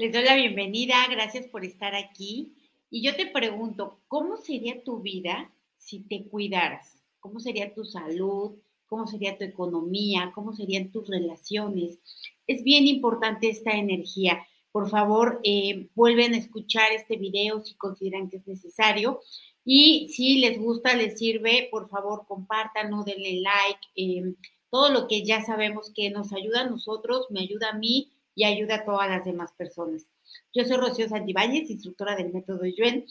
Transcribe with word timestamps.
Les 0.00 0.14
doy 0.14 0.24
la 0.24 0.34
bienvenida, 0.34 0.94
gracias 1.10 1.46
por 1.48 1.62
estar 1.62 1.94
aquí. 1.94 2.54
Y 2.88 3.02
yo 3.02 3.14
te 3.16 3.26
pregunto, 3.26 4.00
¿cómo 4.08 4.38
sería 4.38 4.82
tu 4.82 5.00
vida 5.00 5.52
si 5.76 6.00
te 6.00 6.24
cuidaras? 6.24 7.02
¿Cómo 7.18 7.38
sería 7.38 7.74
tu 7.74 7.84
salud? 7.84 8.52
¿Cómo 8.86 9.06
sería 9.06 9.36
tu 9.36 9.44
economía? 9.44 10.32
¿Cómo 10.34 10.54
serían 10.54 10.90
tus 10.90 11.06
relaciones? 11.06 11.98
Es 12.46 12.64
bien 12.64 12.86
importante 12.86 13.50
esta 13.50 13.72
energía. 13.72 14.42
Por 14.72 14.88
favor, 14.88 15.38
eh, 15.44 15.90
vuelven 15.94 16.32
a 16.32 16.38
escuchar 16.38 16.92
este 16.92 17.18
video 17.18 17.60
si 17.60 17.74
consideran 17.74 18.30
que 18.30 18.38
es 18.38 18.46
necesario. 18.46 19.20
Y 19.66 20.08
si 20.14 20.38
les 20.38 20.58
gusta, 20.58 20.96
les 20.96 21.18
sirve, 21.18 21.68
por 21.70 21.90
favor, 21.90 22.24
compártanlo, 22.26 23.04
denle 23.04 23.42
like. 23.42 23.80
Eh, 23.96 24.34
todo 24.70 24.88
lo 24.90 25.06
que 25.08 25.26
ya 25.26 25.44
sabemos 25.44 25.92
que 25.94 26.08
nos 26.08 26.32
ayuda 26.32 26.62
a 26.62 26.70
nosotros, 26.70 27.26
me 27.28 27.40
ayuda 27.40 27.68
a 27.68 27.78
mí 27.78 28.10
y 28.40 28.44
ayuda 28.44 28.76
a 28.76 28.84
todas 28.86 29.06
las 29.06 29.26
demás 29.26 29.52
personas. 29.52 30.06
Yo 30.54 30.64
soy 30.64 30.78
Rocío 30.78 31.06
Santibáñez, 31.06 31.68
instructora 31.68 32.16
del 32.16 32.32
método 32.32 32.64
Yuen. 32.64 33.04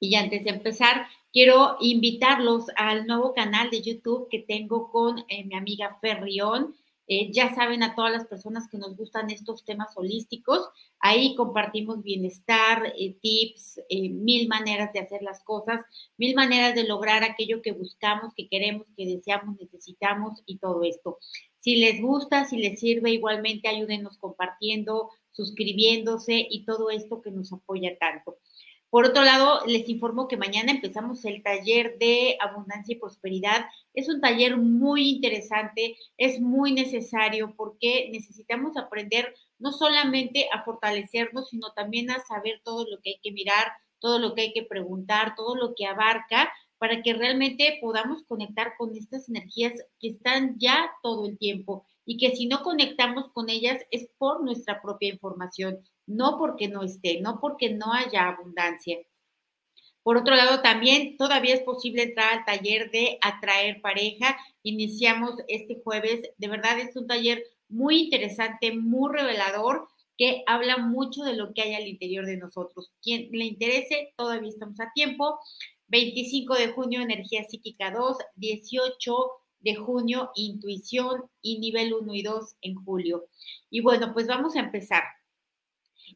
Y 0.00 0.14
antes 0.14 0.42
de 0.44 0.50
empezar, 0.50 1.06
quiero 1.34 1.76
invitarlos 1.80 2.64
al 2.74 3.06
nuevo 3.06 3.34
canal 3.34 3.68
de 3.68 3.82
YouTube 3.82 4.26
que 4.30 4.38
tengo 4.38 4.90
con 4.90 5.18
eh, 5.28 5.44
mi 5.44 5.54
amiga 5.54 5.98
Ferrión. 6.00 6.74
Eh, 7.06 7.30
ya 7.32 7.54
saben 7.54 7.82
a 7.82 7.94
todas 7.94 8.12
las 8.12 8.26
personas 8.26 8.68
que 8.68 8.78
nos 8.78 8.96
gustan 8.96 9.30
estos 9.30 9.64
temas 9.64 9.90
holísticos, 9.96 10.68
ahí 11.00 11.34
compartimos 11.34 12.02
bienestar, 12.02 12.94
eh, 12.98 13.16
tips, 13.20 13.80
mil 13.90 14.48
maneras 14.48 14.92
de 14.92 15.00
hacer 15.00 15.22
las 15.22 15.42
cosas, 15.44 15.82
mil 16.16 16.34
maneras 16.34 16.74
de 16.74 16.84
lograr 16.84 17.22
aquello 17.22 17.60
que 17.60 17.72
buscamos, 17.72 18.32
que 18.34 18.48
queremos, 18.48 18.86
que 18.96 19.06
deseamos, 19.06 19.56
necesitamos 19.60 20.42
y 20.46 20.58
todo 20.58 20.82
esto. 20.82 21.18
Si 21.58 21.76
les 21.76 22.00
gusta, 22.00 22.44
si 22.44 22.58
les 22.58 22.80
sirve, 22.80 23.10
igualmente 23.10 23.68
ayúdenos 23.68 24.18
compartiendo, 24.18 25.10
suscribiéndose 25.32 26.46
y 26.48 26.64
todo 26.64 26.90
esto 26.90 27.22
que 27.22 27.30
nos 27.30 27.52
apoya 27.52 27.96
tanto. 27.98 28.38
Por 28.94 29.06
otro 29.06 29.24
lado, 29.24 29.66
les 29.66 29.88
informo 29.88 30.28
que 30.28 30.36
mañana 30.36 30.70
empezamos 30.70 31.24
el 31.24 31.42
taller 31.42 31.98
de 31.98 32.38
abundancia 32.40 32.94
y 32.94 33.00
prosperidad. 33.00 33.66
Es 33.92 34.08
un 34.08 34.20
taller 34.20 34.56
muy 34.56 35.10
interesante, 35.10 35.96
es 36.16 36.40
muy 36.40 36.70
necesario 36.70 37.54
porque 37.56 38.08
necesitamos 38.12 38.76
aprender 38.76 39.34
no 39.58 39.72
solamente 39.72 40.46
a 40.52 40.62
fortalecernos, 40.62 41.48
sino 41.48 41.72
también 41.72 42.08
a 42.12 42.24
saber 42.24 42.60
todo 42.62 42.86
lo 42.88 43.00
que 43.00 43.10
hay 43.10 43.20
que 43.20 43.32
mirar, 43.32 43.72
todo 43.98 44.20
lo 44.20 44.32
que 44.32 44.42
hay 44.42 44.52
que 44.52 44.62
preguntar, 44.62 45.34
todo 45.34 45.56
lo 45.56 45.74
que 45.74 45.86
abarca 45.86 46.52
para 46.78 47.02
que 47.02 47.14
realmente 47.14 47.78
podamos 47.80 48.22
conectar 48.22 48.74
con 48.78 48.94
estas 48.94 49.28
energías 49.28 49.72
que 49.98 50.10
están 50.10 50.54
ya 50.60 50.88
todo 51.02 51.26
el 51.26 51.36
tiempo 51.36 51.84
y 52.06 52.16
que 52.16 52.36
si 52.36 52.46
no 52.46 52.62
conectamos 52.62 53.28
con 53.32 53.50
ellas 53.50 53.80
es 53.90 54.08
por 54.18 54.44
nuestra 54.44 54.80
propia 54.80 55.08
información, 55.08 55.80
no 56.06 56.38
porque 56.38 56.68
no 56.68 56.82
esté, 56.82 57.20
no 57.20 57.40
porque 57.40 57.70
no 57.70 57.92
haya 57.92 58.28
abundancia. 58.28 58.98
Por 60.02 60.18
otro 60.18 60.36
lado, 60.36 60.60
también 60.60 61.16
todavía 61.16 61.54
es 61.54 61.62
posible 61.62 62.02
entrar 62.02 62.38
al 62.38 62.44
taller 62.44 62.90
de 62.90 63.18
atraer 63.22 63.80
pareja. 63.80 64.36
Iniciamos 64.62 65.36
este 65.48 65.80
jueves. 65.82 66.20
De 66.36 66.48
verdad 66.48 66.78
es 66.78 66.94
un 66.94 67.06
taller 67.06 67.42
muy 67.70 68.02
interesante, 68.02 68.72
muy 68.72 69.10
revelador, 69.10 69.88
que 70.18 70.44
habla 70.46 70.76
mucho 70.76 71.22
de 71.22 71.34
lo 71.34 71.54
que 71.54 71.62
hay 71.62 71.74
al 71.74 71.88
interior 71.88 72.26
de 72.26 72.36
nosotros. 72.36 72.92
Quien 73.02 73.30
le 73.32 73.46
interese, 73.46 74.12
todavía 74.16 74.50
estamos 74.50 74.78
a 74.78 74.92
tiempo. 74.94 75.38
25 75.88 76.54
de 76.54 76.68
junio, 76.68 77.00
energía 77.00 77.44
psíquica 77.44 77.90
2, 77.90 78.18
18 78.36 79.16
de 79.60 79.74
junio, 79.74 80.30
intuición 80.34 81.24
y 81.40 81.58
nivel 81.58 81.94
1 81.94 82.14
y 82.14 82.22
2 82.22 82.56
en 82.60 82.74
julio. 82.74 83.24
Y 83.70 83.80
bueno, 83.80 84.12
pues 84.12 84.26
vamos 84.26 84.54
a 84.54 84.60
empezar. 84.60 85.02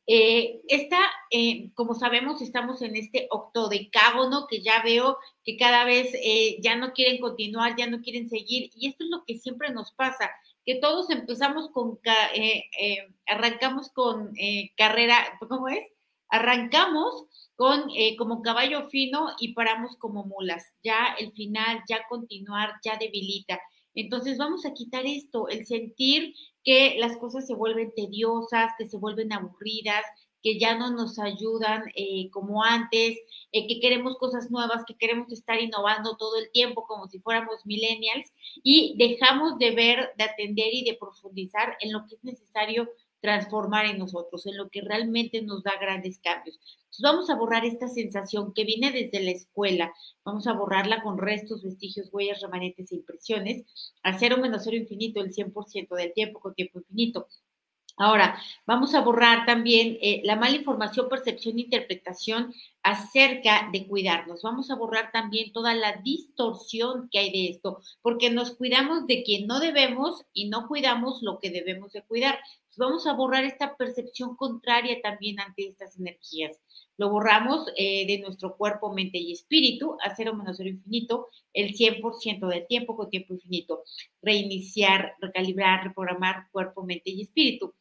Eh, 0.07 0.61
esta, 0.69 0.99
eh, 1.31 1.71
como 1.75 1.95
sabemos, 1.95 2.41
estamos 2.41 2.83
en 2.83 2.97
este 2.97 3.29
octodecágono 3.31 4.47
que 4.49 4.63
ya 4.63 4.83
veo 4.83 5.19
que 5.45 5.57
cada 5.57 5.85
vez 5.85 6.15
eh, 6.15 6.59
ya 6.63 6.77
no 6.77 6.93
quieren 6.93 7.21
continuar, 7.21 7.75
ya 7.77 7.87
no 7.87 8.01
quieren 8.01 8.29
seguir. 8.29 8.71
Y 8.75 8.89
esto 8.89 9.05
es 9.05 9.11
lo 9.11 9.25
que 9.25 9.39
siempre 9.39 9.71
nos 9.71 9.93
pasa, 9.93 10.31
que 10.65 10.77
todos 10.77 11.11
empezamos 11.11 11.71
con, 11.71 11.99
arrancamos 13.27 13.91
con 13.91 14.33
carrera, 14.77 15.39
¿cómo 15.49 15.69
es? 15.69 15.85
Arrancamos 16.31 17.27
con 17.59 17.91
eh, 17.97 18.15
como 18.17 18.41
caballo 18.41 18.89
fino 18.89 19.31
y 19.41 19.53
paramos 19.53 19.97
como 19.97 20.25
mulas. 20.25 20.65
Ya 20.85 21.17
el 21.19 21.33
final, 21.33 21.83
ya 21.89 22.07
continuar, 22.09 22.75
ya 22.85 22.97
debilita. 22.97 23.61
Entonces 23.97 24.39
vamos 24.39 24.65
a 24.65 24.75
quitar 24.75 25.05
esto, 25.07 25.49
el 25.49 25.67
sentir 25.67 26.37
que 26.69 26.97
las 26.99 27.17
cosas 27.17 27.47
se 27.47 27.55
vuelven 27.55 27.95
tediosas, 27.97 28.73
que 28.77 28.87
se 28.87 28.99
vuelven 28.99 29.33
aburridas, 29.33 30.05
que 30.43 30.59
ya 30.59 30.77
no 30.77 30.91
nos 30.91 31.19
ayudan 31.19 31.85
eh, 31.95 32.29
como 32.31 32.63
antes, 32.63 33.19
eh, 33.53 33.67
que 33.67 33.81
queremos 33.81 34.19
cosas 34.19 34.51
nuevas, 34.51 34.85
que 34.87 34.95
queremos 34.95 35.33
estar 35.33 35.59
innovando 35.59 36.19
todo 36.19 36.37
el 36.37 36.51
tiempo 36.53 36.87
como 36.87 37.09
si 37.09 37.21
fuéramos 37.21 37.65
millennials 37.65 38.35
y 38.63 38.95
dejamos 38.99 39.59
de 39.59 39.71
ver, 39.71 40.11
de 40.19 40.25
atender 40.25 40.69
y 40.75 40.85
de 40.85 40.99
profundizar 41.01 41.79
en 41.81 41.91
lo 41.91 42.07
que 42.07 42.17
es 42.17 42.23
necesario 42.23 42.87
transformar 43.21 43.87
en 43.87 43.99
nosotros, 43.99 44.47
en 44.47 44.57
lo 44.57 44.69
que 44.69 44.81
realmente 44.81 45.43
nos 45.43 45.63
da 45.63 45.73
grandes 45.81 46.19
cambios. 46.19 46.59
Entonces 46.59 47.03
vamos 47.03 47.31
a 47.31 47.37
borrar 47.37 47.65
esta 47.65 47.89
sensación 47.89 48.53
que 48.55 48.65
viene 48.65 48.93
desde 48.93 49.23
la 49.23 49.31
escuela, 49.31 49.93
vamos 50.25 50.47
a 50.47 50.53
borrarla 50.53 51.03
con 51.03 51.19
restos, 51.19 51.63
vestigios, 51.63 52.09
huellas, 52.13 52.41
remanentes 52.41 52.93
e 52.93 52.97
impresiones, 52.97 53.65
a 54.03 54.19
cero 54.19 54.39
menos 54.39 54.63
cero 54.65 54.77
infinito 54.77 55.21
el 55.21 55.33
100% 55.33 55.95
del 55.95 56.13
tiempo 56.13 56.41
con 56.41 56.55
tiempo 56.55 56.79
infinito. 56.79 57.29
Ahora, 58.01 58.39
vamos 58.65 58.95
a 58.95 59.01
borrar 59.01 59.45
también 59.45 59.99
eh, 60.01 60.21
la 60.23 60.37
mala 60.37 60.55
información, 60.55 61.09
percepción 61.09 61.59
e 61.59 61.63
interpretación 61.63 62.55
acerca 62.85 63.69
de 63.73 63.89
cuidarnos. 63.89 64.43
Vamos 64.43 64.71
a 64.71 64.77
borrar 64.77 65.11
también 65.11 65.53
toda 65.53 65.75
la 65.75 66.01
distorsión 66.05 67.09
que 67.11 67.19
hay 67.19 67.33
de 67.33 67.49
esto, 67.49 67.81
porque 68.01 68.31
nos 68.31 68.55
cuidamos 68.55 69.09
de 69.09 69.25
quien 69.25 69.49
no 69.49 69.59
debemos 69.59 70.25
y 70.33 70.49
no 70.49 70.69
cuidamos 70.69 71.23
lo 71.23 71.41
que 71.41 71.51
debemos 71.51 71.93
de 71.93 72.03
cuidar. 72.03 72.39
Vamos 72.79 73.07
a 73.07 73.13
borrar 73.13 73.45
esta 73.45 73.77
percepción 73.77 74.37
contraria 74.37 75.01
también 75.03 75.41
ante 75.41 75.69
estas 75.69 75.99
energías. 75.99 76.59
Lo 76.97 77.11
borramos 77.11 77.67
eh, 77.77 78.07
de 78.07 78.19
nuestro 78.21 78.57
cuerpo, 78.57 78.93
mente 78.93 79.19
y 79.19 79.33
espíritu 79.33 79.97
a 80.03 80.15
cero 80.17 80.35
menos 80.35 80.57
cero 80.57 80.71
infinito, 80.71 81.29
el 81.53 81.75
100% 81.75 82.49
del 82.49 82.67
tiempo 82.67 82.97
con 82.97 83.11
tiempo 83.11 83.35
infinito. 83.35 83.83
Reiniciar, 84.23 85.15
recalibrar, 85.21 85.85
reprogramar 85.85 86.49
cuerpo, 86.51 86.83
mente 86.85 87.11
y 87.11 87.23
espíritu. 87.23 87.75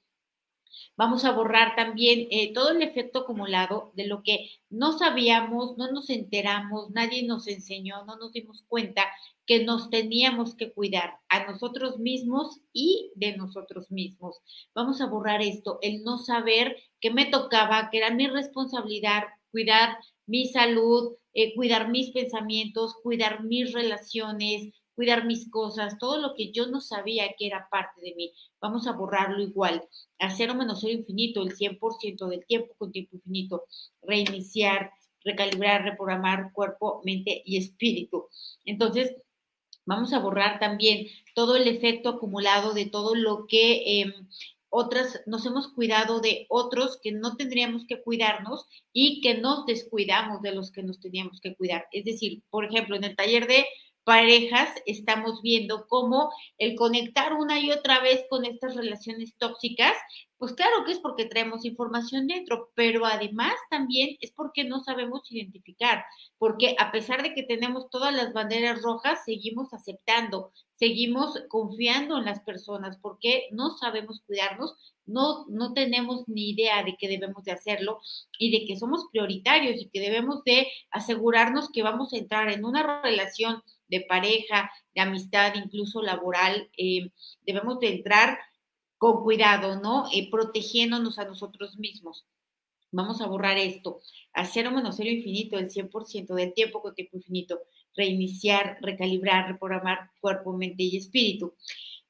Vamos 0.95 1.25
a 1.25 1.31
borrar 1.31 1.75
también 1.75 2.27
eh, 2.31 2.53
todo 2.53 2.71
el 2.71 2.81
efecto 2.81 3.19
acumulado 3.19 3.91
de 3.95 4.07
lo 4.07 4.23
que 4.23 4.49
no 4.69 4.97
sabíamos, 4.97 5.77
no 5.77 5.91
nos 5.91 6.09
enteramos, 6.09 6.89
nadie 6.91 7.23
nos 7.23 7.47
enseñó, 7.47 8.03
no 8.05 8.17
nos 8.17 8.31
dimos 8.31 8.63
cuenta 8.67 9.05
que 9.47 9.63
nos 9.63 9.89
teníamos 9.89 10.55
que 10.55 10.71
cuidar 10.71 11.19
a 11.29 11.45
nosotros 11.45 11.97
mismos 11.97 12.59
y 12.73 13.11
de 13.15 13.35
nosotros 13.35 13.89
mismos. 13.89 14.37
Vamos 14.75 15.01
a 15.01 15.07
borrar 15.07 15.41
esto, 15.41 15.79
el 15.81 16.03
no 16.03 16.19
saber 16.19 16.77
que 17.01 17.09
me 17.09 17.25
tocaba, 17.25 17.89
que 17.89 17.97
era 17.97 18.11
mi 18.11 18.27
responsabilidad 18.27 19.23
cuidar 19.51 19.97
mi 20.25 20.47
salud, 20.47 21.15
eh, 21.33 21.55
cuidar 21.55 21.89
mis 21.89 22.11
pensamientos, 22.11 22.95
cuidar 23.01 23.43
mis 23.43 23.73
relaciones, 23.73 24.73
cuidar 24.93 25.25
mis 25.25 25.49
cosas, 25.49 25.97
todo 25.99 26.17
lo 26.19 26.33
que 26.35 26.51
yo 26.51 26.67
no 26.67 26.81
sabía 26.81 27.33
que 27.37 27.47
era 27.47 27.67
parte 27.69 28.01
de 28.01 28.13
mí. 28.15 28.33
Vamos 28.61 28.87
a 28.87 28.93
borrarlo 28.93 29.41
igual, 29.41 29.83
a 30.19 30.29
cero 30.29 30.55
menos 30.55 30.81
cero 30.81 30.93
infinito, 30.93 31.41
el 31.41 31.55
100% 31.55 32.27
del 32.27 32.45
tiempo 32.45 32.73
con 32.77 32.91
tiempo 32.91 33.15
infinito, 33.15 33.65
reiniciar, 34.01 34.91
recalibrar, 35.23 35.83
reprogramar 35.83 36.51
cuerpo, 36.53 37.01
mente 37.03 37.41
y 37.45 37.57
espíritu. 37.57 38.27
Entonces, 38.65 39.15
vamos 39.87 40.13
a 40.13 40.19
borrar 40.19 40.59
también 40.59 41.07
todo 41.33 41.55
el 41.55 41.67
efecto 41.67 42.09
acumulado 42.09 42.73
de 42.73 42.85
todo 42.85 43.15
lo 43.15 43.47
que 43.47 44.01
em, 44.01 44.13
otras 44.69 45.21
nos 45.25 45.45
hemos 45.45 45.69
cuidado 45.69 46.19
de 46.19 46.45
otros 46.49 46.99
que 47.01 47.11
no 47.11 47.37
tendríamos 47.37 47.85
que 47.85 48.01
cuidarnos 48.01 48.67
y 48.93 49.21
que 49.21 49.35
nos 49.35 49.65
descuidamos 49.65 50.41
de 50.41 50.53
los 50.53 50.71
que 50.71 50.83
nos 50.83 50.99
teníamos 50.99 51.39
que 51.39 51.55
cuidar. 51.55 51.87
Es 51.91 52.05
decir, 52.05 52.43
por 52.49 52.65
ejemplo, 52.65 52.95
en 52.95 53.05
el 53.05 53.15
taller 53.15 53.47
de 53.47 53.65
parejas 54.07 54.69
estamos 54.85 55.41
viendo 55.41 55.85
cómo 55.89 56.31
el 56.57 56.77
conectar 56.77 57.33
una 57.33 57.59
y 57.59 57.71
otra 57.71 57.99
vez 57.99 58.23
con 58.29 58.45
estas 58.45 58.73
relaciones 58.73 59.35
tóxicas, 59.37 59.91
pues 60.37 60.53
claro 60.53 60.85
que 60.85 60.93
es 60.93 60.99
porque 60.99 61.25
traemos 61.25 61.65
información 61.65 62.25
dentro, 62.25 62.71
pero 62.73 63.05
además 63.05 63.55
también 63.69 64.15
es 64.21 64.31
porque 64.31 64.63
no 64.63 64.79
sabemos 64.79 65.29
identificar, 65.29 66.05
porque 66.37 66.77
a 66.79 66.89
pesar 66.93 67.21
de 67.21 67.33
que 67.33 67.43
tenemos 67.43 67.89
todas 67.89 68.15
las 68.15 68.31
banderas 68.31 68.81
rojas, 68.81 69.25
seguimos 69.25 69.73
aceptando, 69.73 70.53
seguimos 70.71 71.43
confiando 71.49 72.17
en 72.17 72.23
las 72.23 72.39
personas, 72.39 72.97
porque 73.01 73.49
no 73.51 73.71
sabemos 73.71 74.21
cuidarnos, 74.25 74.73
no, 75.05 75.45
no 75.49 75.73
tenemos 75.73 76.23
ni 76.27 76.51
idea 76.51 76.81
de 76.83 76.95
que 76.97 77.09
debemos 77.09 77.43
de 77.43 77.51
hacerlo 77.51 77.99
y 78.39 78.57
de 78.57 78.65
que 78.65 78.77
somos 78.77 79.07
prioritarios 79.11 79.81
y 79.81 79.89
que 79.89 79.99
debemos 79.99 80.45
de 80.45 80.67
asegurarnos 80.91 81.69
que 81.71 81.83
vamos 81.83 82.13
a 82.13 82.17
entrar 82.17 82.49
en 82.49 82.63
una 82.63 83.01
relación 83.01 83.63
de 83.87 84.01
pareja, 84.01 84.71
de 84.95 85.01
amistad, 85.01 85.53
incluso 85.55 86.01
laboral, 86.01 86.69
eh, 86.77 87.11
debemos 87.41 87.79
de 87.79 87.89
entrar 87.95 88.39
con 88.97 89.23
cuidado, 89.23 89.79
¿no? 89.79 90.05
Eh, 90.13 90.29
protegiéndonos 90.31 91.19
a 91.19 91.25
nosotros 91.25 91.77
mismos. 91.77 92.25
Vamos 92.91 93.21
a 93.21 93.27
borrar 93.27 93.57
esto. 93.57 93.99
A 94.33 94.45
cero 94.45 94.71
menos 94.71 94.95
cero 94.97 95.09
infinito, 95.09 95.57
el 95.57 95.69
100% 95.69 96.33
del 96.33 96.53
tiempo 96.53 96.81
con 96.81 96.95
tiempo 96.95 97.17
infinito. 97.17 97.59
Reiniciar, 97.95 98.77
recalibrar, 98.81 99.51
reprogramar 99.51 100.11
cuerpo, 100.21 100.53
mente 100.53 100.83
y 100.83 100.97
espíritu. 100.97 101.55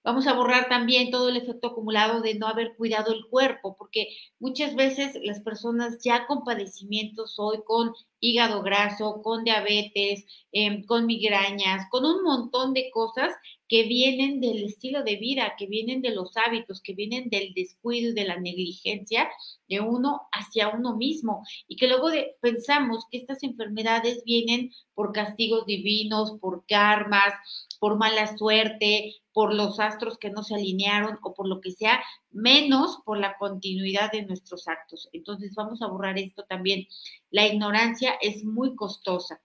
Vamos 0.07 0.25
a 0.25 0.31
borrar 0.31 0.69
también 0.69 1.11
todo 1.11 1.27
el 1.27 1.35
efecto 1.35 1.67
acumulado 1.67 2.21
de 2.21 2.35
no 2.35 2.47
haber 2.47 2.77
cuidado 2.77 3.11
el 3.11 3.27
cuerpo, 3.27 3.75
porque 3.77 4.07
muchas 4.39 4.73
veces 4.73 5.19
las 5.21 5.41
personas 5.41 5.97
ya 6.01 6.25
con 6.27 6.45
padecimientos 6.45 7.37
hoy, 7.37 7.57
con 7.65 7.91
hígado 8.21 8.63
graso, 8.63 9.21
con 9.21 9.43
diabetes, 9.43 10.23
em, 10.53 10.85
con 10.85 11.07
migrañas, 11.07 11.89
con 11.91 12.05
un 12.05 12.23
montón 12.23 12.73
de 12.73 12.89
cosas 12.89 13.33
que 13.67 13.83
vienen 13.83 14.39
del 14.39 14.63
estilo 14.63 15.03
de 15.03 15.17
vida, 15.17 15.53
que 15.57 15.67
vienen 15.67 16.01
de 16.01 16.11
los 16.11 16.37
hábitos, 16.37 16.81
que 16.81 16.93
vienen 16.93 17.29
del 17.29 17.53
descuido 17.53 18.11
y 18.11 18.13
de 18.13 18.25
la 18.25 18.39
negligencia 18.39 19.29
de 19.67 19.81
uno 19.81 20.21
hacia 20.31 20.69
uno 20.69 20.95
mismo 20.95 21.43
y 21.67 21.75
que 21.75 21.87
luego 21.87 22.09
pensamos 22.39 23.05
que 23.11 23.17
estas 23.17 23.43
enfermedades 23.43 24.23
vienen 24.23 24.71
por 24.93 25.11
castigos 25.11 25.65
divinos, 25.65 26.37
por 26.39 26.65
karmas, 26.65 27.33
por 27.79 27.97
mala 27.97 28.37
suerte, 28.37 29.15
por 29.33 29.53
los 29.53 29.79
astros 29.79 30.17
que 30.17 30.31
no 30.31 30.43
se 30.43 30.55
alinearon 30.55 31.19
o 31.21 31.33
por 31.33 31.47
lo 31.47 31.61
que 31.61 31.71
sea, 31.71 32.01
menos 32.31 32.99
por 33.05 33.19
la 33.19 33.37
continuidad 33.37 34.11
de 34.11 34.25
nuestros 34.25 34.67
actos. 34.67 35.09
Entonces 35.11 35.53
vamos 35.55 35.81
a 35.81 35.87
borrar 35.87 36.17
esto 36.17 36.43
también. 36.47 36.87
La 37.29 37.45
ignorancia 37.45 38.13
es 38.21 38.43
muy 38.43 38.75
costosa. 38.75 39.41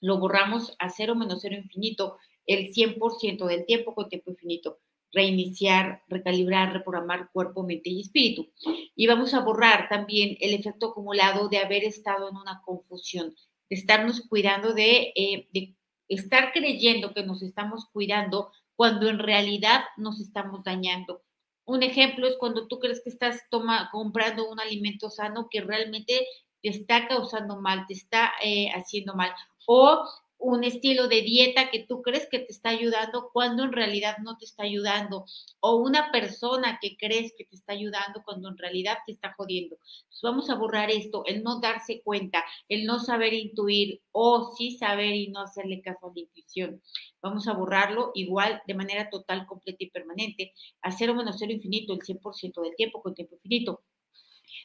Lo 0.00 0.18
borramos 0.18 0.74
a 0.78 0.88
cero 0.88 1.14
menos 1.14 1.40
cero 1.42 1.56
infinito 1.56 2.16
el 2.50 2.72
100% 2.72 3.46
del 3.46 3.64
tiempo 3.64 3.94
con 3.94 4.08
tiempo 4.08 4.30
infinito. 4.30 4.80
Reiniciar, 5.12 6.02
recalibrar, 6.08 6.72
reprogramar 6.72 7.30
cuerpo, 7.32 7.62
mente 7.62 7.90
y 7.90 8.00
espíritu. 8.00 8.50
Y 8.94 9.06
vamos 9.06 9.34
a 9.34 9.40
borrar 9.40 9.88
también 9.88 10.36
el 10.40 10.54
efecto 10.54 10.88
acumulado 10.90 11.48
de 11.48 11.58
haber 11.58 11.84
estado 11.84 12.28
en 12.28 12.36
una 12.36 12.60
confusión, 12.64 13.34
de 13.68 13.76
estarnos 13.76 14.22
cuidando 14.28 14.72
de, 14.72 15.12
eh, 15.14 15.48
de 15.52 15.76
estar 16.08 16.52
creyendo 16.52 17.14
que 17.14 17.22
nos 17.22 17.42
estamos 17.42 17.86
cuidando 17.92 18.50
cuando 18.74 19.08
en 19.08 19.20
realidad 19.20 19.82
nos 19.96 20.20
estamos 20.20 20.64
dañando. 20.64 21.22
Un 21.64 21.84
ejemplo 21.84 22.26
es 22.26 22.36
cuando 22.36 22.66
tú 22.66 22.80
crees 22.80 23.00
que 23.02 23.10
estás 23.10 23.42
toma, 23.48 23.90
comprando 23.92 24.50
un 24.50 24.58
alimento 24.58 25.08
sano 25.08 25.46
que 25.48 25.60
realmente 25.60 26.26
te 26.62 26.68
está 26.68 27.06
causando 27.06 27.60
mal, 27.60 27.86
te 27.86 27.94
está 27.94 28.32
eh, 28.42 28.70
haciendo 28.74 29.14
mal. 29.14 29.30
O 29.66 30.04
un 30.40 30.64
estilo 30.64 31.06
de 31.06 31.22
dieta 31.22 31.70
que 31.70 31.84
tú 31.86 32.02
crees 32.02 32.26
que 32.30 32.40
te 32.40 32.52
está 32.52 32.70
ayudando 32.70 33.30
cuando 33.32 33.64
en 33.64 33.72
realidad 33.72 34.16
no 34.22 34.38
te 34.38 34.46
está 34.46 34.64
ayudando, 34.64 35.26
o 35.60 35.76
una 35.76 36.10
persona 36.10 36.78
que 36.80 36.96
crees 36.96 37.32
que 37.36 37.44
te 37.44 37.56
está 37.56 37.74
ayudando 37.74 38.22
cuando 38.24 38.48
en 38.48 38.56
realidad 38.56 38.98
te 39.06 39.12
está 39.12 39.34
jodiendo. 39.36 39.76
vamos 40.22 40.50
a 40.50 40.54
borrar 40.54 40.90
esto, 40.90 41.22
el 41.26 41.42
no 41.42 41.60
darse 41.60 42.02
cuenta, 42.02 42.44
el 42.68 42.84
no 42.86 42.98
saber 42.98 43.34
intuir 43.34 44.02
o 44.12 44.54
sí 44.56 44.76
saber 44.76 45.14
y 45.14 45.28
no 45.28 45.40
hacerle 45.42 45.80
caso 45.82 46.06
a 46.06 46.12
la 46.14 46.20
intuición. 46.20 46.82
Vamos 47.22 47.46
a 47.46 47.52
borrarlo 47.52 48.12
igual 48.14 48.62
de 48.66 48.74
manera 48.74 49.10
total, 49.10 49.46
completa 49.46 49.84
y 49.84 49.90
permanente, 49.90 50.54
a 50.82 50.90
cero 50.90 51.14
menos 51.14 51.36
cero 51.38 51.52
infinito 51.52 51.92
el 51.92 52.00
100% 52.00 52.62
del 52.62 52.76
tiempo 52.76 53.02
con 53.02 53.14
tiempo 53.14 53.34
infinito. 53.36 53.82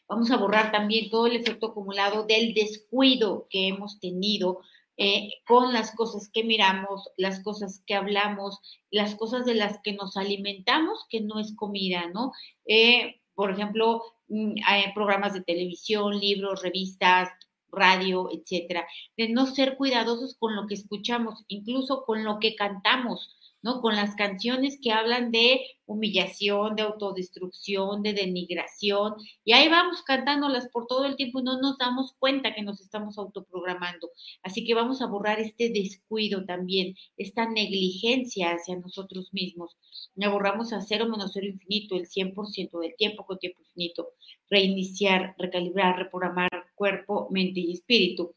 Vamos 0.08 0.30
a 0.32 0.38
borrar 0.38 0.72
también 0.72 1.10
todo 1.10 1.28
el 1.28 1.36
efecto 1.36 1.68
acumulado 1.68 2.26
del 2.26 2.54
descuido 2.54 3.48
que 3.50 3.68
hemos 3.68 4.00
tenido 4.00 4.62
eh, 4.98 5.30
con 5.46 5.74
las 5.74 5.94
cosas 5.96 6.30
que 6.34 6.44
miramos, 6.44 7.10
las 7.18 7.42
cosas 7.42 7.84
que 7.86 7.96
hablamos, 7.96 8.60
las 8.92 9.16
cosas 9.16 9.46
de 9.46 9.56
las 9.56 9.80
que 9.84 9.94
nos 9.94 10.16
alimentamos, 10.18 11.06
que 11.10 11.22
no 11.22 11.40
es 11.40 11.54
comida, 11.56 12.10
¿no? 12.14 12.32
Eh, 12.66 13.22
por 13.34 13.52
ejemplo, 13.52 14.04
mm, 14.30 14.56
hay 14.66 14.94
programas 14.94 15.34
de 15.34 15.42
televisión, 15.42 16.20
libros, 16.20 16.62
revistas, 16.62 17.30
radio, 17.72 18.30
etcétera, 18.32 18.88
de 19.18 19.30
no 19.30 19.46
ser 19.46 19.76
cuidadosos 19.78 20.36
con 20.36 20.56
lo 20.56 20.66
que 20.66 20.76
escuchamos, 20.76 21.44
incluso 21.48 22.06
con 22.06 22.24
lo 22.24 22.40
que 22.40 22.56
cantamos. 22.56 23.36
¿No? 23.66 23.82
Con 23.82 23.96
las 23.96 24.14
canciones 24.14 24.78
que 24.80 24.92
hablan 24.92 25.32
de 25.32 25.60
humillación, 25.88 26.76
de 26.76 26.84
autodestrucción, 26.84 28.04
de 28.04 28.14
denigración, 28.14 29.16
y 29.44 29.54
ahí 29.54 29.70
vamos 29.70 30.04
cantándolas 30.04 30.68
por 30.70 30.86
todo 30.86 31.06
el 31.06 31.16
tiempo 31.16 31.40
y 31.40 31.44
no 31.44 31.60
nos 31.60 31.80
damos 31.80 32.14
cuenta 32.20 32.54
que 32.54 32.62
nos 32.62 32.80
estamos 32.80 33.18
autoprogramando. 33.18 34.12
Así 34.44 34.64
que 34.64 34.76
vamos 34.76 35.02
a 35.02 35.08
borrar 35.08 35.40
este 35.40 35.72
descuido 35.72 36.46
también, 36.46 36.96
esta 37.18 37.50
negligencia 37.50 38.52
hacia 38.52 38.78
nosotros 38.78 39.34
mismos. 39.34 39.76
La 40.14 40.30
borramos 40.30 40.72
a 40.72 40.82
cero 40.82 41.08
menos 41.10 41.32
cero 41.34 41.48
infinito, 41.48 41.96
el 41.96 42.08
100% 42.08 42.80
del 42.80 42.96
tiempo 42.96 43.26
con 43.26 43.40
tiempo 43.40 43.62
infinito. 43.62 44.10
Reiniciar, 44.48 45.34
recalibrar, 45.40 45.98
reprogramar 45.98 46.52
cuerpo, 46.76 47.30
mente 47.32 47.62
y 47.62 47.72
espíritu. 47.72 48.36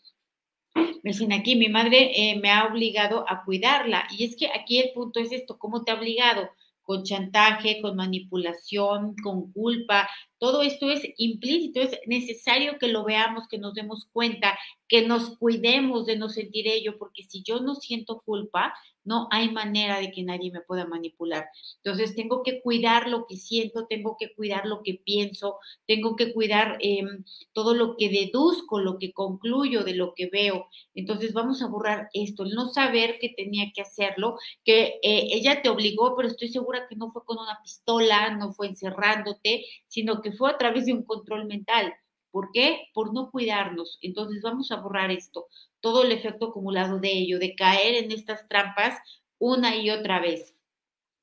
Me 1.02 1.12
dicen 1.12 1.32
aquí, 1.32 1.56
mi 1.56 1.68
madre 1.68 2.12
eh, 2.14 2.38
me 2.40 2.50
ha 2.50 2.66
obligado 2.66 3.24
a 3.28 3.44
cuidarla. 3.44 4.06
Y 4.10 4.24
es 4.24 4.36
que 4.36 4.48
aquí 4.48 4.78
el 4.78 4.92
punto 4.92 5.20
es 5.20 5.32
esto, 5.32 5.58
¿cómo 5.58 5.84
te 5.84 5.92
ha 5.92 5.94
obligado? 5.94 6.50
Con 6.82 7.04
chantaje, 7.04 7.80
con 7.82 7.96
manipulación, 7.96 9.14
con 9.22 9.52
culpa. 9.52 10.08
Todo 10.38 10.62
esto 10.62 10.88
es 10.90 11.02
implícito, 11.18 11.80
es 11.80 11.98
necesario 12.06 12.78
que 12.78 12.88
lo 12.88 13.04
veamos, 13.04 13.46
que 13.48 13.58
nos 13.58 13.74
demos 13.74 14.08
cuenta, 14.12 14.58
que 14.88 15.06
nos 15.06 15.36
cuidemos 15.38 16.06
de 16.06 16.16
no 16.16 16.28
sentir 16.28 16.66
ello, 16.66 16.96
porque 16.98 17.24
si 17.24 17.42
yo 17.42 17.60
no 17.60 17.74
siento 17.74 18.22
culpa, 18.24 18.72
no 19.08 19.26
hay 19.30 19.50
manera 19.50 19.98
de 19.98 20.12
que 20.12 20.22
nadie 20.22 20.52
me 20.52 20.60
pueda 20.60 20.86
manipular. 20.86 21.48
Entonces 21.82 22.14
tengo 22.14 22.42
que 22.42 22.60
cuidar 22.60 23.08
lo 23.08 23.26
que 23.26 23.36
siento, 23.36 23.86
tengo 23.86 24.16
que 24.18 24.34
cuidar 24.34 24.66
lo 24.66 24.82
que 24.82 25.00
pienso, 25.02 25.58
tengo 25.86 26.14
que 26.14 26.32
cuidar 26.32 26.76
em, 26.80 27.24
todo 27.52 27.74
lo 27.74 27.96
que 27.96 28.10
deduzco, 28.10 28.80
lo 28.80 28.98
que 28.98 29.12
concluyo 29.12 29.82
de 29.82 29.94
lo 29.94 30.12
que 30.14 30.28
veo. 30.30 30.68
Entonces 30.94 31.32
vamos 31.32 31.62
a 31.62 31.68
borrar 31.68 32.08
esto, 32.12 32.44
el 32.44 32.50
no 32.50 32.68
saber 32.68 33.18
que 33.18 33.30
tenía 33.30 33.72
que 33.74 33.80
hacerlo, 33.82 34.36
que 34.64 34.98
eh, 35.02 35.28
ella 35.32 35.62
te 35.62 35.70
obligó, 35.70 36.14
pero 36.14 36.28
estoy 36.28 36.48
segura 36.48 36.86
que 36.88 36.96
no 36.96 37.10
fue 37.10 37.24
con 37.24 37.38
una 37.38 37.58
pistola, 37.62 38.36
no 38.36 38.52
fue 38.52 38.68
encerrándote, 38.68 39.64
sino 39.88 40.20
que 40.20 40.32
fue 40.32 40.50
a 40.50 40.58
través 40.58 40.86
de 40.86 40.92
un 40.92 41.04
control 41.04 41.46
mental. 41.46 41.94
¿Por 42.30 42.50
qué? 42.52 42.88
Por 42.94 43.14
no 43.14 43.30
cuidarnos. 43.30 43.98
Entonces 44.02 44.42
vamos 44.42 44.70
a 44.70 44.76
borrar 44.76 45.10
esto 45.10 45.46
todo 45.80 46.02
el 46.02 46.12
efecto 46.12 46.46
acumulado 46.46 46.98
de 46.98 47.12
ello, 47.12 47.38
de 47.38 47.54
caer 47.54 48.04
en 48.04 48.12
estas 48.12 48.48
trampas 48.48 48.98
una 49.38 49.76
y 49.76 49.90
otra 49.90 50.20
vez. 50.20 50.54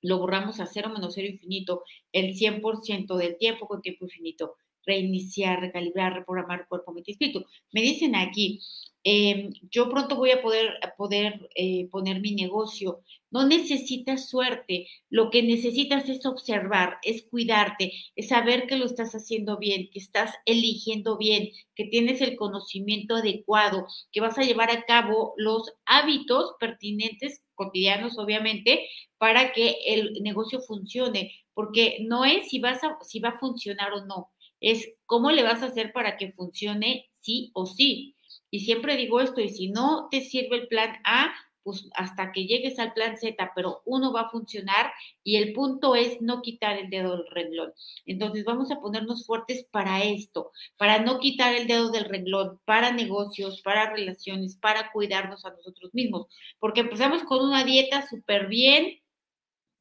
Lo 0.01 0.19
borramos 0.19 0.59
a 0.59 0.67
cero 0.67 0.89
menos 0.93 1.15
cero 1.15 1.27
infinito, 1.27 1.83
el 2.11 2.35
100% 2.35 3.17
del 3.17 3.37
tiempo 3.37 3.67
con 3.67 3.81
tiempo 3.81 4.05
infinito. 4.05 4.55
Reiniciar, 4.85 5.59
recalibrar, 5.59 6.13
reprogramar 6.13 6.67
cuerpo, 6.67 6.93
mente 6.93 7.11
y 7.11 7.13
espíritu. 7.13 7.45
Me 7.73 7.81
dicen 7.81 8.15
aquí, 8.15 8.61
Em, 9.07 9.53
yo 9.69 9.87
pronto 9.89 10.15
voy 10.15 10.31
a 10.31 10.41
poder, 10.41 10.79
poder 10.97 11.47
eh, 11.55 11.87
poner 11.91 12.21
mi 12.21 12.33
negocio. 12.33 13.01
No 13.29 13.45
necesitas 13.47 14.29
suerte, 14.29 14.87
lo 15.09 15.29
que 15.29 15.43
necesitas 15.43 16.09
es 16.09 16.25
observar, 16.25 16.97
es 17.03 17.27
cuidarte, 17.29 17.93
es 18.15 18.29
saber 18.29 18.65
que 18.65 18.77
lo 18.77 18.85
estás 18.85 19.13
haciendo 19.13 19.57
bien, 19.59 19.89
que 19.91 19.99
estás 19.99 20.33
eligiendo 20.45 21.17
bien, 21.17 21.49
que 21.75 21.85
tienes 21.85 22.19
el 22.21 22.35
conocimiento 22.35 23.15
adecuado, 23.15 23.85
que 24.11 24.21
vas 24.21 24.39
a 24.39 24.43
llevar 24.43 24.71
a 24.71 24.85
cabo 24.85 25.33
los 25.37 25.71
hábitos 25.85 26.55
pertinentes, 26.59 27.43
cotidianos 27.53 28.17
obviamente, 28.17 28.87
para 29.19 29.51
que 29.53 29.75
el 29.85 30.13
negocio 30.23 30.61
funcione, 30.61 31.31
porque 31.53 31.99
no 32.01 32.25
es 32.25 32.49
si, 32.49 32.59
vas 32.59 32.83
a, 32.83 32.97
si 33.03 33.19
va 33.19 33.29
a 33.29 33.39
funcionar 33.39 33.93
o 33.93 34.05
no, 34.05 34.31
es 34.59 34.87
cómo 35.05 35.29
le 35.31 35.43
vas 35.43 35.61
a 35.61 35.67
hacer 35.67 35.93
para 35.93 36.17
que 36.17 36.31
funcione 36.31 37.07
sí 37.21 37.51
o 37.53 37.67
sí. 37.67 38.14
Y 38.55 38.61
siempre 38.61 38.95
digo 38.95 39.19
esto, 39.19 39.41
y 39.41 39.49
si 39.49 39.67
no 39.67 40.07
te 40.09 40.21
sirve 40.21 40.55
el 40.55 40.69
plan 40.69 40.95
A, 41.03 41.35
pues 41.61 41.89
hasta 41.93 42.31
que 42.31 42.45
llegues 42.45 42.79
al 42.79 42.93
plan 42.93 43.17
Z, 43.17 43.51
pero 43.53 43.81
uno 43.83 44.13
va 44.13 44.21
a 44.21 44.29
funcionar 44.29 44.93
y 45.25 45.35
el 45.35 45.51
punto 45.51 45.93
es 45.93 46.21
no 46.21 46.41
quitar 46.41 46.77
el 46.77 46.89
dedo 46.89 47.17
del 47.17 47.27
renglón. 47.29 47.73
Entonces 48.05 48.45
vamos 48.45 48.71
a 48.71 48.79
ponernos 48.79 49.25
fuertes 49.25 49.67
para 49.71 50.05
esto, 50.05 50.53
para 50.77 50.99
no 50.99 51.19
quitar 51.19 51.53
el 51.53 51.67
dedo 51.67 51.91
del 51.91 52.05
renglón, 52.05 52.61
para 52.63 52.93
negocios, 52.93 53.61
para 53.61 53.91
relaciones, 53.91 54.55
para 54.55 54.89
cuidarnos 54.93 55.43
a 55.43 55.51
nosotros 55.51 55.93
mismos, 55.93 56.27
porque 56.57 56.79
empezamos 56.79 57.23
con 57.23 57.43
una 57.43 57.65
dieta 57.65 58.07
súper 58.07 58.47
bien, 58.47 59.01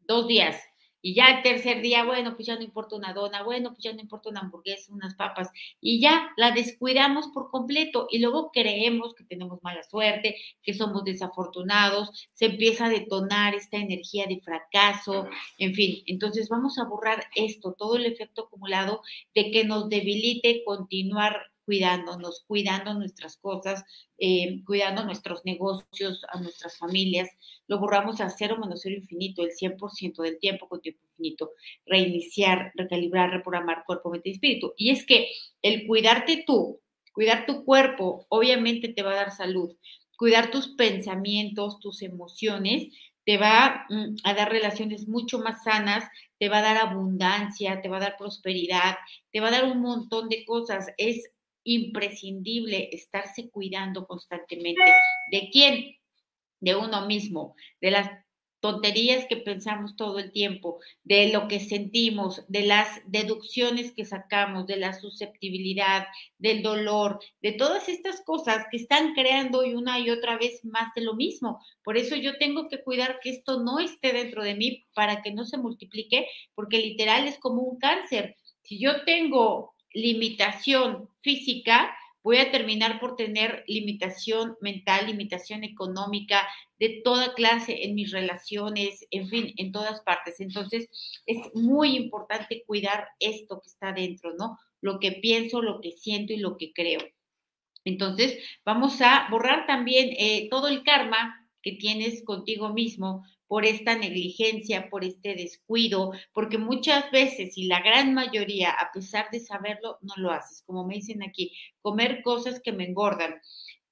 dos 0.00 0.26
días, 0.26 0.60
y 1.04 1.12
ya 1.12 1.26
el 1.26 1.42
tercer 1.42 1.82
día, 1.82 2.02
bueno, 2.02 2.34
pues 2.34 2.46
ya 2.46 2.56
no 2.56 2.62
importa 2.62 2.96
una 2.96 3.12
dona, 3.12 3.42
bueno, 3.42 3.72
pues 3.72 3.84
ya 3.84 3.92
no 3.92 4.00
importa 4.00 4.30
una 4.30 4.40
hamburguesa, 4.40 4.90
unas 4.90 5.14
papas, 5.14 5.50
y 5.78 6.00
ya 6.00 6.30
la 6.38 6.52
descuidamos 6.52 7.28
por 7.28 7.50
completo 7.50 8.06
y 8.10 8.20
luego 8.20 8.50
creemos 8.50 9.14
que 9.14 9.22
tenemos 9.22 9.62
mala 9.62 9.82
suerte, 9.82 10.36
que 10.62 10.72
somos 10.72 11.04
desafortunados, 11.04 12.26
se 12.32 12.46
empieza 12.46 12.86
a 12.86 12.88
detonar 12.88 13.54
esta 13.54 13.76
energía 13.76 14.24
de 14.26 14.40
fracaso, 14.40 15.28
en 15.58 15.74
fin, 15.74 16.02
entonces 16.06 16.48
vamos 16.48 16.78
a 16.78 16.84
borrar 16.84 17.26
esto, 17.34 17.74
todo 17.76 17.96
el 17.96 18.06
efecto 18.06 18.44
acumulado 18.44 19.02
de 19.34 19.50
que 19.50 19.64
nos 19.64 19.90
debilite 19.90 20.64
continuar 20.64 21.53
cuidándonos, 21.64 22.44
cuidando 22.46 22.94
nuestras 22.94 23.36
cosas, 23.36 23.84
eh, 24.18 24.62
cuidando 24.64 25.04
nuestros 25.04 25.44
negocios, 25.44 26.24
a 26.32 26.40
nuestras 26.40 26.78
familias. 26.78 27.28
Lo 27.66 27.78
borramos 27.78 28.20
a 28.20 28.30
cero 28.30 28.56
menos 28.60 28.80
cero 28.82 28.96
infinito, 28.96 29.42
el 29.42 29.52
100% 29.52 30.22
del 30.22 30.38
tiempo 30.38 30.68
con 30.68 30.80
tiempo 30.80 31.00
infinito. 31.10 31.52
Reiniciar, 31.86 32.72
recalibrar, 32.74 33.30
reprogramar 33.30 33.84
cuerpo, 33.86 34.10
mente 34.10 34.30
y 34.30 34.32
espíritu. 34.32 34.74
Y 34.76 34.90
es 34.90 35.04
que 35.06 35.28
el 35.62 35.86
cuidarte 35.86 36.44
tú, 36.46 36.80
cuidar 37.12 37.46
tu 37.46 37.64
cuerpo, 37.64 38.26
obviamente 38.28 38.88
te 38.88 39.02
va 39.02 39.12
a 39.12 39.16
dar 39.16 39.30
salud. 39.30 39.76
Cuidar 40.16 40.50
tus 40.50 40.68
pensamientos, 40.68 41.80
tus 41.80 42.02
emociones, 42.02 42.88
te 43.24 43.38
va 43.38 43.86
mm, 43.88 44.16
a 44.24 44.34
dar 44.34 44.50
relaciones 44.50 45.08
mucho 45.08 45.38
más 45.38 45.64
sanas, 45.64 46.04
te 46.38 46.48
va 46.48 46.58
a 46.58 46.62
dar 46.62 46.76
abundancia, 46.76 47.80
te 47.80 47.88
va 47.88 47.96
a 47.96 48.00
dar 48.00 48.16
prosperidad, 48.16 48.96
te 49.32 49.40
va 49.40 49.48
a 49.48 49.52
dar 49.52 49.64
un 49.64 49.80
montón 49.80 50.28
de 50.28 50.44
cosas. 50.44 50.88
Es 50.98 51.30
imprescindible 51.64 52.90
estarse 52.92 53.50
cuidando 53.50 54.06
constantemente. 54.06 54.82
¿De 55.30 55.48
quién? 55.50 55.96
De 56.60 56.76
uno 56.76 57.06
mismo, 57.06 57.54
de 57.80 57.90
las 57.90 58.10
tonterías 58.64 59.26
que 59.26 59.36
pensamos 59.36 59.94
todo 59.94 60.18
el 60.18 60.32
tiempo, 60.32 60.80
de 61.02 61.30
lo 61.30 61.48
que 61.48 61.60
sentimos, 61.60 62.46
de 62.48 62.62
las 62.62 62.88
deducciones 63.04 63.92
que 63.92 64.06
sacamos, 64.06 64.66
de 64.66 64.78
la 64.78 64.94
susceptibilidad, 64.94 66.06
del 66.38 66.62
dolor, 66.62 67.20
de 67.42 67.52
todas 67.52 67.90
estas 67.90 68.22
cosas 68.22 68.64
que 68.70 68.78
están 68.78 69.12
creando 69.12 69.66
y 69.66 69.74
una 69.74 69.98
y 69.98 70.08
otra 70.08 70.38
vez 70.38 70.64
más 70.64 70.94
de 70.94 71.02
lo 71.02 71.12
mismo. 71.12 71.60
Por 71.82 71.98
eso 71.98 72.16
yo 72.16 72.38
tengo 72.38 72.70
que 72.70 72.82
cuidar 72.82 73.20
que 73.22 73.28
esto 73.28 73.62
no 73.62 73.80
esté 73.80 74.14
dentro 74.14 74.42
de 74.42 74.54
mí 74.54 74.86
para 74.94 75.20
que 75.20 75.30
no 75.30 75.44
se 75.44 75.58
multiplique, 75.58 76.26
porque 76.54 76.78
literal 76.78 77.28
es 77.28 77.38
como 77.38 77.60
un 77.60 77.78
cáncer. 77.78 78.34
Si 78.62 78.78
yo 78.80 79.04
tengo 79.04 79.74
limitación 79.92 81.10
física, 81.24 81.96
voy 82.22 82.36
a 82.38 82.52
terminar 82.52 83.00
por 83.00 83.16
tener 83.16 83.64
limitación 83.66 84.56
mental, 84.60 85.06
limitación 85.06 85.64
económica, 85.64 86.46
de 86.78 87.00
toda 87.02 87.34
clase 87.34 87.84
en 87.84 87.94
mis 87.94 88.12
relaciones, 88.12 89.06
en 89.10 89.28
fin, 89.28 89.52
en 89.56 89.72
todas 89.72 90.00
partes. 90.02 90.40
Entonces, 90.40 90.88
es 91.26 91.38
muy 91.54 91.96
importante 91.96 92.62
cuidar 92.66 93.08
esto 93.18 93.60
que 93.60 93.68
está 93.68 93.92
dentro, 93.92 94.34
¿no? 94.38 94.58
Lo 94.80 95.00
que 95.00 95.12
pienso, 95.12 95.60
lo 95.60 95.80
que 95.80 95.92
siento 95.92 96.32
y 96.32 96.38
lo 96.38 96.56
que 96.56 96.72
creo. 96.72 97.00
Entonces, 97.84 98.38
vamos 98.64 99.00
a 99.00 99.26
borrar 99.30 99.66
también 99.66 100.10
eh, 100.18 100.48
todo 100.50 100.68
el 100.68 100.82
karma 100.82 101.50
que 101.62 101.72
tienes 101.72 102.24
contigo 102.24 102.70
mismo, 102.70 103.24
por 103.54 103.64
esta 103.64 103.94
negligencia, 103.94 104.90
por 104.90 105.04
este 105.04 105.36
descuido, 105.36 106.10
porque 106.32 106.58
muchas 106.58 107.08
veces 107.12 107.56
y 107.56 107.68
la 107.68 107.78
gran 107.78 108.12
mayoría, 108.12 108.72
a 108.72 108.90
pesar 108.92 109.26
de 109.30 109.38
saberlo, 109.38 109.98
no 110.02 110.12
lo 110.16 110.32
haces. 110.32 110.64
Como 110.66 110.84
me 110.84 110.96
dicen 110.96 111.22
aquí, 111.22 111.52
comer 111.80 112.22
cosas 112.24 112.58
que 112.60 112.72
me 112.72 112.84
engordan. 112.84 113.40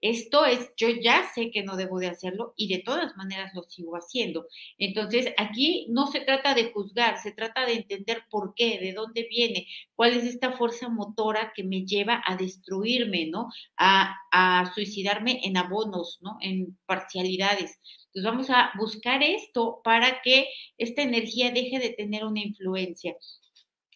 Esto 0.02 0.44
es, 0.44 0.70
yo 0.76 0.88
ya 0.88 1.30
sé 1.34 1.50
que 1.50 1.62
no 1.62 1.76
debo 1.76 1.98
de 2.00 2.08
hacerlo 2.08 2.52
y 2.56 2.68
de 2.68 2.82
todas 2.82 3.16
maneras 3.16 3.52
lo 3.54 3.62
sigo 3.62 3.94
haciendo. 3.96 4.46
Entonces, 4.76 5.32
aquí 5.38 5.86
no 5.90 6.08
se 6.08 6.20
trata 6.20 6.54
de 6.54 6.72
juzgar, 6.72 7.18
se 7.22 7.32
trata 7.32 7.64
de 7.64 7.74
entender 7.74 8.24
por 8.30 8.54
qué, 8.54 8.78
de 8.80 8.92
dónde 8.92 9.26
viene, 9.30 9.66
cuál 9.94 10.14
es 10.14 10.24
esta 10.24 10.52
fuerza 10.52 10.88
motora 10.88 11.52
que 11.54 11.64
me 11.64 11.86
lleva 11.86 12.20
a 12.26 12.36
destruirme, 12.36 13.26
¿no? 13.26 13.48
A, 13.78 14.16
a 14.32 14.72
suicidarme 14.74 15.40
en 15.44 15.56
abonos, 15.56 16.18
¿no? 16.20 16.36
En 16.40 16.76
parcialidades. 16.86 17.78
Entonces 18.06 18.24
vamos 18.30 18.50
a 18.50 18.72
buscar 18.76 19.22
esto 19.22 19.80
para 19.84 20.20
que 20.22 20.48
esta 20.78 21.02
energía 21.02 21.50
deje 21.52 21.78
de 21.78 21.90
tener 21.90 22.24
una 22.24 22.40
influencia. 22.40 23.16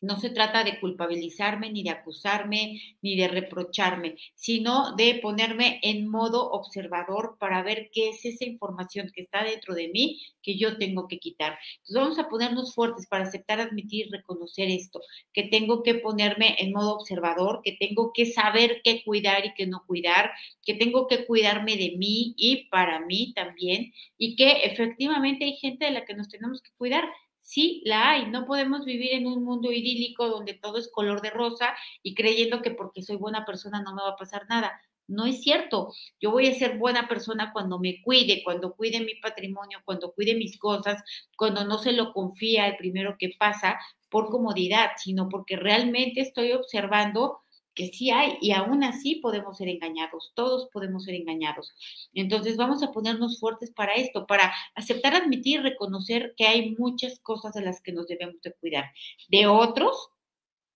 No 0.02 0.20
se 0.20 0.30
trata 0.30 0.62
de 0.62 0.78
culpabilizarme, 0.78 1.70
ni 1.72 1.82
de 1.82 1.90
acusarme, 1.90 2.80
ni 3.00 3.16
de 3.16 3.28
reprocharme, 3.28 4.16
sino 4.34 4.94
de 4.94 5.18
ponerme 5.22 5.80
en 5.82 6.06
modo 6.08 6.50
observador 6.50 7.36
para 7.40 7.62
ver 7.62 7.90
qué 7.92 8.10
es 8.10 8.24
esa 8.24 8.44
información 8.44 9.10
que 9.14 9.22
está 9.22 9.42
dentro 9.42 9.74
de 9.74 9.88
mí 9.88 10.20
que 10.42 10.56
yo 10.58 10.78
tengo 10.78 11.08
que 11.08 11.18
quitar. 11.18 11.58
Entonces 11.78 11.94
vamos 11.94 12.18
a 12.18 12.28
ponernos 12.28 12.74
fuertes 12.74 13.06
para 13.06 13.24
aceptar, 13.24 13.60
admitir, 13.60 14.08
reconocer 14.10 14.70
esto, 14.70 15.00
que 15.32 15.44
tengo 15.44 15.82
que 15.82 15.94
ponerme 15.94 16.56
en 16.58 16.72
modo 16.72 16.94
observador, 16.96 17.60
que 17.64 17.72
tengo 17.72 18.12
que 18.12 18.26
saber 18.26 18.80
qué 18.84 19.02
cuidar 19.04 19.44
y 19.46 19.54
qué 19.54 19.66
no 19.66 19.82
cuidar, 19.86 20.30
que 20.64 20.74
tengo 20.74 21.06
que 21.08 21.26
cuidarme 21.26 21.76
de 21.76 21.96
mí 21.96 22.34
y 22.36 22.68
para 22.68 23.00
mí 23.00 23.32
también, 23.34 23.92
y 24.18 24.36
que 24.36 24.50
efectivamente 24.64 25.46
hay 25.46 25.56
gente 25.56 25.86
de 25.86 25.90
la 25.90 26.04
que 26.04 26.14
nos 26.14 26.28
tenemos 26.28 26.62
que 26.62 26.70
cuidar 26.76 27.04
Sí, 27.46 27.80
la 27.84 28.10
hay. 28.10 28.26
No 28.26 28.44
podemos 28.44 28.84
vivir 28.84 29.12
en 29.14 29.28
un 29.28 29.44
mundo 29.44 29.70
idílico 29.70 30.28
donde 30.28 30.54
todo 30.54 30.78
es 30.78 30.90
color 30.90 31.22
de 31.22 31.30
rosa 31.30 31.76
y 32.02 32.12
creyendo 32.16 32.60
que 32.60 32.72
porque 32.72 33.02
soy 33.02 33.16
buena 33.16 33.44
persona 33.44 33.80
no 33.82 33.94
me 33.94 34.02
va 34.02 34.10
a 34.10 34.16
pasar 34.16 34.46
nada. 34.48 34.72
No 35.06 35.26
es 35.26 35.42
cierto. 35.42 35.92
Yo 36.20 36.32
voy 36.32 36.48
a 36.48 36.54
ser 36.54 36.76
buena 36.76 37.06
persona 37.08 37.52
cuando 37.52 37.78
me 37.78 38.02
cuide, 38.02 38.42
cuando 38.42 38.74
cuide 38.74 39.00
mi 39.00 39.14
patrimonio, 39.14 39.78
cuando 39.84 40.12
cuide 40.12 40.34
mis 40.34 40.58
cosas, 40.58 41.04
cuando 41.36 41.64
no 41.64 41.78
se 41.78 41.92
lo 41.92 42.12
confía 42.12 42.64
al 42.64 42.76
primero 42.76 43.14
que 43.16 43.30
pasa 43.38 43.78
por 44.10 44.28
comodidad, 44.28 44.90
sino 44.96 45.28
porque 45.28 45.54
realmente 45.54 46.22
estoy 46.22 46.50
observando 46.50 47.38
que 47.76 47.88
sí 47.88 48.10
hay 48.10 48.38
y 48.40 48.50
aún 48.50 48.82
así 48.82 49.16
podemos 49.16 49.58
ser 49.58 49.68
engañados, 49.68 50.32
todos 50.34 50.68
podemos 50.72 51.04
ser 51.04 51.14
engañados. 51.14 51.74
Entonces 52.14 52.56
vamos 52.56 52.82
a 52.82 52.90
ponernos 52.90 53.38
fuertes 53.38 53.70
para 53.70 53.94
esto, 53.94 54.26
para 54.26 54.52
aceptar, 54.74 55.14
admitir, 55.14 55.62
reconocer 55.62 56.34
que 56.36 56.46
hay 56.46 56.74
muchas 56.76 57.20
cosas 57.20 57.54
de 57.54 57.60
las 57.60 57.80
que 57.80 57.92
nos 57.92 58.08
debemos 58.08 58.40
de 58.42 58.52
cuidar. 58.54 58.86
De 59.28 59.46
otros, 59.46 60.10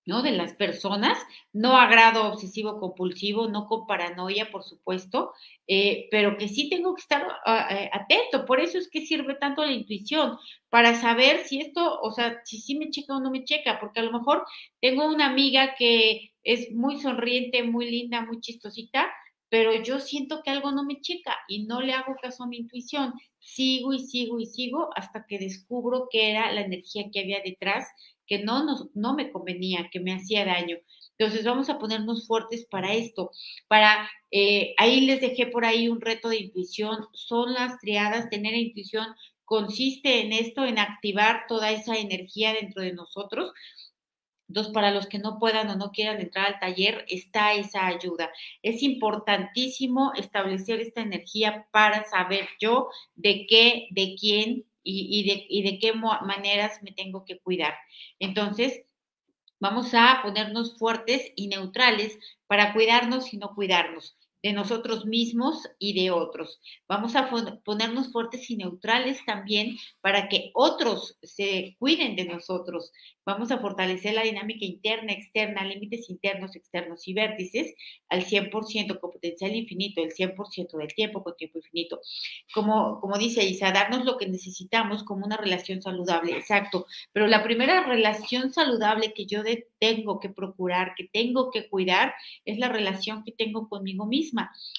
¿no? 0.07 0.23
De 0.23 0.33
las 0.33 0.55
personas, 0.55 1.19
no 1.53 1.77
agrado 1.77 2.33
obsesivo 2.33 2.79
compulsivo, 2.79 3.49
no 3.49 3.67
con 3.67 3.87
paranoia, 3.87 4.51
por 4.51 4.65
supuesto, 4.65 5.33
eh, 5.67 6.09
pero 6.11 6.37
que 6.37 6.49
sí 6.49 6.69
tengo 6.69 6.95
que 6.95 7.03
estar 7.03 7.27
ah, 7.45 7.69
eh, 7.71 7.91
atento. 7.93 8.45
Por 8.45 8.61
eso 8.61 8.79
es 8.79 8.89
que 8.91 9.07
sirve 9.07 9.35
tanto 9.37 9.65
la 9.65 9.73
intuición, 9.73 10.37
para 10.69 11.01
saber 11.01 11.45
si 11.45 11.61
esto, 11.61 12.01
o 12.01 12.11
sea, 12.13 12.41
si 12.45 12.59
sí 12.59 12.77
me 12.77 12.91
checa 12.91 13.17
o 13.17 13.21
no 13.21 13.31
me 13.31 13.45
checa, 13.45 13.79
porque 13.81 14.01
a 14.01 14.03
lo 14.05 14.13
mejor 14.13 14.45
tengo 14.81 15.07
una 15.07 15.27
amiga 15.27 15.75
que 15.77 16.30
es 16.45 16.73
muy 16.73 17.01
sonriente, 17.01 17.63
muy 17.63 17.91
linda, 17.91 18.25
muy 18.25 18.41
chistosita, 18.41 19.11
pero 19.49 19.75
yo 19.83 19.99
siento 19.99 20.43
que 20.43 20.51
algo 20.51 20.71
no 20.71 20.85
me 20.85 21.01
checa 21.01 21.37
y 21.49 21.67
no 21.67 21.81
le 21.81 21.93
hago 21.93 22.15
caso 22.23 22.45
a 22.45 22.47
mi 22.47 22.59
intuición. 22.59 23.13
Sigo 23.41 23.93
y 23.93 23.99
sigo 23.99 24.39
y 24.39 24.47
sigo 24.47 24.91
hasta 24.95 25.27
que 25.27 25.39
descubro 25.39 26.09
que 26.11 26.31
era 26.31 26.53
la 26.53 26.61
energía 26.61 27.11
que 27.13 27.21
había 27.21 27.41
detrás, 27.45 27.89
que 28.27 28.39
no, 28.39 28.65
no 28.95 29.15
me 29.15 29.33
convenía, 29.33 29.89
que 29.91 29.99
me 29.99 30.13
hacía 30.15 30.45
daño. 30.45 30.77
Entonces 31.19 31.45
vamos 31.45 31.69
a 31.69 31.79
ponernos 31.79 32.29
fuertes 32.29 32.65
para 32.71 32.95
esto. 32.95 33.33
Para 33.67 34.09
eh, 34.31 34.75
ahí 34.79 35.01
les 35.03 35.21
dejé 35.21 35.47
por 35.47 35.65
ahí 35.65 35.89
un 35.89 36.01
reto 36.01 36.29
de 36.29 36.39
intuición. 36.39 37.07
Son 37.13 37.53
las 37.53 37.79
triadas. 37.81 38.31
Tener 38.31 38.55
intuición 38.55 39.07
consiste 39.45 40.21
en 40.21 40.33
esto, 40.33 40.65
en 40.65 40.79
activar 40.79 41.47
toda 41.49 41.73
esa 41.73 41.99
energía 41.99 42.55
dentro 42.55 42.83
de 42.83 42.93
nosotros 42.93 43.53
entonces, 44.51 44.73
para 44.73 44.91
los 44.91 45.07
que 45.07 45.21
no 45.21 45.39
puedan 45.39 45.71
o 45.71 45.77
no 45.77 45.93
quieran 45.93 46.21
entrar 46.21 46.45
al 46.49 46.59
taller, 46.59 47.05
está 47.07 47.55
esa 47.55 47.87
ayuda. 47.87 48.33
Es 48.63 48.83
importantísimo 48.83 50.13
establecer 50.17 50.81
esta 50.81 51.03
energía 51.03 51.69
para 51.71 52.03
saber 52.11 52.49
yo 52.59 52.89
de 53.15 53.47
qué, 53.49 53.87
de 53.93 54.17
quién 54.19 54.67
y, 54.83 55.47
y 55.49 55.63
de 55.63 55.79
qué 55.79 55.93
maneras 55.93 56.83
me 56.83 56.91
tengo 56.91 57.25
que 57.25 57.39
cuidar. 57.39 57.75
Entonces, 58.19 58.83
vamos 59.61 59.95
a 59.95 60.19
ponernos 60.25 60.77
fuertes 60.77 61.31
y 61.37 61.47
neutrales 61.47 62.19
para 62.49 62.73
cuidarnos 62.73 63.33
y 63.33 63.37
no 63.37 63.55
cuidarnos 63.55 64.17
de 64.43 64.53
nosotros 64.53 65.07
mismos 65.07 65.69
y 65.79 66.01
de 66.01 66.11
otros. 66.11 66.61
Vamos 66.89 67.17
a 67.17 67.31
ponernos 67.65 68.13
fuertes 68.13 68.49
y 68.51 68.57
neutrales 68.57 69.19
también 69.27 69.77
para 70.01 70.29
que 70.29 70.51
otros 70.55 71.19
se 71.23 71.77
cuiden 71.79 72.17
de 72.17 72.25
nosotros. 72.25 72.93
Vamos 73.27 73.51
a 73.51 73.59
fortalecer 73.59 74.15
la 74.15 74.23
dinámica 74.23 74.65
interna, 74.65 75.13
externa, 75.13 75.65
límites 75.65 76.09
internos, 76.09 76.57
externos 76.57 77.07
y 77.07 77.13
vértices 77.13 77.75
al 78.09 78.25
100% 78.25 78.99
con 78.99 79.11
potencial 79.11 79.55
infinito, 79.55 80.03
el 80.03 80.13
100% 80.13 80.79
del 80.79 80.95
tiempo 80.95 81.23
con 81.23 81.37
tiempo 81.37 81.59
infinito. 81.59 82.01
Como, 82.55 82.99
como 83.01 83.19
dice 83.19 83.45
Isa, 83.45 83.73
darnos 83.73 84.05
lo 84.05 84.17
que 84.17 84.27
necesitamos 84.27 85.05
como 85.05 85.27
una 85.27 85.37
relación 85.37 85.83
saludable, 85.83 86.33
exacto. 86.33 86.87
Pero 87.13 87.27
la 87.27 87.43
primera 87.43 87.85
relación 87.85 88.53
saludable 88.53 89.13
que 89.13 89.27
yo 89.27 89.43
tengo 89.79 90.19
que 90.19 90.31
procurar, 90.31 90.95
que 90.97 91.09
tengo 91.13 91.51
que 91.51 91.69
cuidar, 91.69 92.15
es 92.45 92.59
la 92.59 92.69
relación 92.69 93.23
que 93.23 93.33
tengo 93.33 93.69
conmigo 93.69 94.07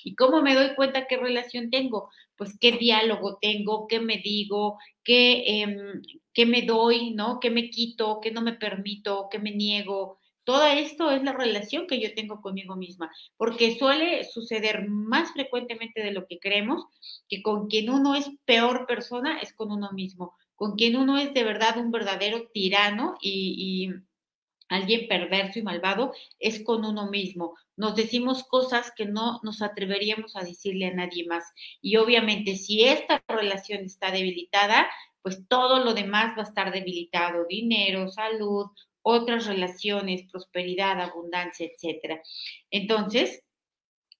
¿Y 0.03 0.15
cómo 0.15 0.41
me 0.41 0.55
doy 0.55 0.75
cuenta 0.75 1.07
qué 1.07 1.17
relación 1.17 1.69
tengo? 1.69 2.09
Pues 2.35 2.57
qué 2.59 2.73
diálogo 2.73 3.37
tengo, 3.41 3.87
qué 3.87 3.99
me 3.99 4.17
digo, 4.17 4.77
qué, 5.03 5.61
em, 5.61 6.01
qué 6.33 6.45
me 6.45 6.63
doy, 6.63 7.11
¿no? 7.11 7.39
¿Qué 7.39 7.49
me 7.49 7.69
quito? 7.69 8.19
¿Qué 8.21 8.31
no 8.31 8.41
me 8.41 8.53
permito? 8.53 9.27
¿Qué 9.29 9.39
me 9.39 9.51
niego? 9.51 10.17
Todo 10.43 10.65
esto 10.65 11.11
es 11.11 11.23
la 11.23 11.33
relación 11.33 11.85
que 11.85 12.01
yo 12.01 12.13
tengo 12.15 12.41
conmigo 12.41 12.75
misma, 12.75 13.11
porque 13.37 13.77
suele 13.77 14.23
suceder 14.23 14.87
más 14.89 15.31
frecuentemente 15.33 16.01
de 16.01 16.11
lo 16.11 16.25
que 16.25 16.39
creemos, 16.39 16.83
que 17.29 17.43
con 17.43 17.67
quien 17.67 17.89
uno 17.89 18.15
es 18.15 18.29
peor 18.45 18.87
persona 18.87 19.39
es 19.39 19.53
con 19.53 19.71
uno 19.71 19.91
mismo, 19.91 20.33
con 20.55 20.75
quien 20.75 20.95
uno 20.95 21.17
es 21.19 21.33
de 21.33 21.43
verdad 21.43 21.77
un 21.77 21.91
verdadero 21.91 22.49
tirano 22.53 23.15
y, 23.21 23.89
alguien 24.71 25.07
perverso 25.07 25.59
y 25.59 25.63
malvado 25.63 26.13
es 26.39 26.63
con 26.63 26.85
uno 26.85 27.09
mismo. 27.09 27.55
Nos 27.75 27.95
decimos 27.95 28.43
cosas 28.43 28.91
que 28.95 29.05
no 29.05 29.39
nos 29.43 29.61
atreveríamos 29.61 30.35
a 30.35 30.43
decirle 30.43 30.87
a 30.87 30.93
nadie 30.93 31.25
más. 31.27 31.43
Y 31.81 31.97
obviamente 31.97 32.55
si 32.55 32.83
esta 32.83 33.23
relación 33.27 33.83
está 33.83 34.11
debilitada, 34.11 34.89
pues 35.21 35.47
todo 35.47 35.83
lo 35.83 35.93
demás 35.93 36.37
va 36.37 36.43
a 36.43 36.47
estar 36.47 36.71
debilitado, 36.71 37.45
dinero, 37.47 38.07
salud, 38.07 38.67
otras 39.01 39.45
relaciones, 39.45 40.23
prosperidad, 40.31 41.01
abundancia, 41.01 41.67
etcétera. 41.67 42.21
Entonces, 42.69 43.43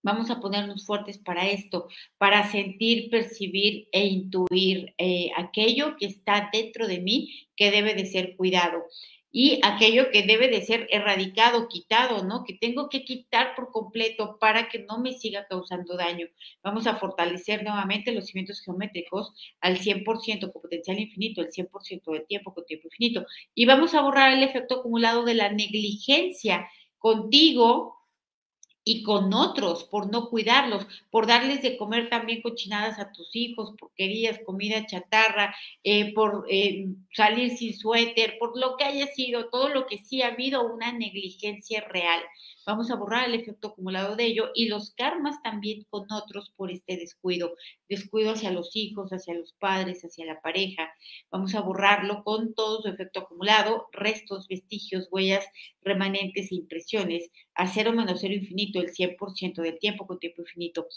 Vamos 0.03 0.31
a 0.31 0.39
ponernos 0.39 0.85
fuertes 0.85 1.19
para 1.19 1.47
esto, 1.47 1.87
para 2.17 2.49
sentir, 2.49 3.11
percibir 3.11 3.87
e 3.91 4.07
intuir 4.07 4.95
eh, 4.97 5.29
aquello 5.37 5.95
que 5.95 6.07
está 6.07 6.49
dentro 6.51 6.87
de 6.87 6.99
mí 7.01 7.47
que 7.55 7.69
debe 7.69 7.93
de 7.93 8.07
ser 8.07 8.35
cuidado 8.35 8.83
y 9.31 9.59
aquello 9.63 10.11
que 10.11 10.23
debe 10.23 10.49
de 10.49 10.61
ser 10.61 10.87
erradicado, 10.91 11.69
quitado, 11.69 12.23
¿no? 12.23 12.43
Que 12.43 12.53
tengo 12.53 12.89
que 12.89 13.05
quitar 13.05 13.55
por 13.55 13.71
completo 13.71 14.37
para 14.39 14.67
que 14.67 14.79
no 14.79 14.99
me 14.99 15.13
siga 15.13 15.47
causando 15.47 15.95
daño. 15.95 16.27
Vamos 16.63 16.85
a 16.85 16.97
fortalecer 16.97 17.63
nuevamente 17.63 18.11
los 18.11 18.25
cimientos 18.25 18.61
geométricos 18.61 19.33
al 19.61 19.77
100% 19.77 20.51
con 20.51 20.61
potencial 20.61 20.99
infinito, 20.99 21.41
el 21.41 21.49
100% 21.49 22.11
del 22.11 22.25
tiempo 22.27 22.53
con 22.53 22.65
tiempo 22.65 22.87
infinito. 22.87 23.25
Y 23.55 23.65
vamos 23.65 23.93
a 23.93 24.01
borrar 24.01 24.33
el 24.33 24.43
efecto 24.43 24.79
acumulado 24.79 25.23
de 25.23 25.35
la 25.35 25.49
negligencia 25.49 26.67
contigo, 26.97 28.00
y 28.83 29.03
con 29.03 29.33
otros 29.33 29.83
por 29.83 30.11
no 30.11 30.29
cuidarlos, 30.29 30.87
por 31.11 31.27
darles 31.27 31.61
de 31.61 31.77
comer 31.77 32.09
también 32.09 32.41
cochinadas 32.41 32.99
a 32.99 33.11
tus 33.11 33.35
hijos, 33.35 33.73
porquerías, 33.77 34.39
comida 34.45 34.85
chatarra, 34.87 35.55
eh, 35.83 36.13
por 36.13 36.45
eh, 36.49 36.87
salir 37.15 37.55
sin 37.57 37.77
suéter, 37.77 38.37
por 38.39 38.57
lo 38.57 38.77
que 38.77 38.85
haya 38.85 39.07
sido, 39.07 39.49
todo 39.49 39.69
lo 39.69 39.85
que 39.85 39.99
sí 39.99 40.21
ha 40.21 40.27
habido 40.29 40.63
una 40.63 40.91
negligencia 40.91 41.81
real. 41.81 42.21
Vamos 42.65 42.91
a 42.91 42.95
borrar 42.95 43.27
el 43.27 43.35
efecto 43.35 43.69
acumulado 43.69 44.15
de 44.15 44.25
ello 44.25 44.51
y 44.53 44.67
los 44.67 44.91
karmas 44.91 45.41
también 45.41 45.85
con 45.89 46.11
otros 46.11 46.51
por 46.55 46.71
este 46.71 46.95
descuido, 46.97 47.55
descuido 47.89 48.31
hacia 48.31 48.51
los 48.51 48.75
hijos, 48.75 49.11
hacia 49.11 49.33
los 49.33 49.53
padres, 49.53 50.03
hacia 50.03 50.25
la 50.25 50.41
pareja. 50.41 50.93
Vamos 51.31 51.55
a 51.55 51.61
borrarlo 51.61 52.23
con 52.23 52.53
todo 52.53 52.81
su 52.81 52.87
efecto 52.87 53.21
acumulado, 53.21 53.87
restos, 53.91 54.47
vestigios, 54.47 55.07
huellas, 55.11 55.45
remanentes 55.81 56.51
e 56.51 56.55
impresiones, 56.55 57.31
a 57.55 57.67
cero 57.67 57.91
menos 57.93 58.19
cero 58.21 58.33
infinito, 58.33 58.79
el 58.79 58.91
100% 58.91 59.61
del 59.61 59.79
tiempo 59.79 60.05
con 60.07 60.19
tiempo 60.19 60.41
infinito. 60.41 60.87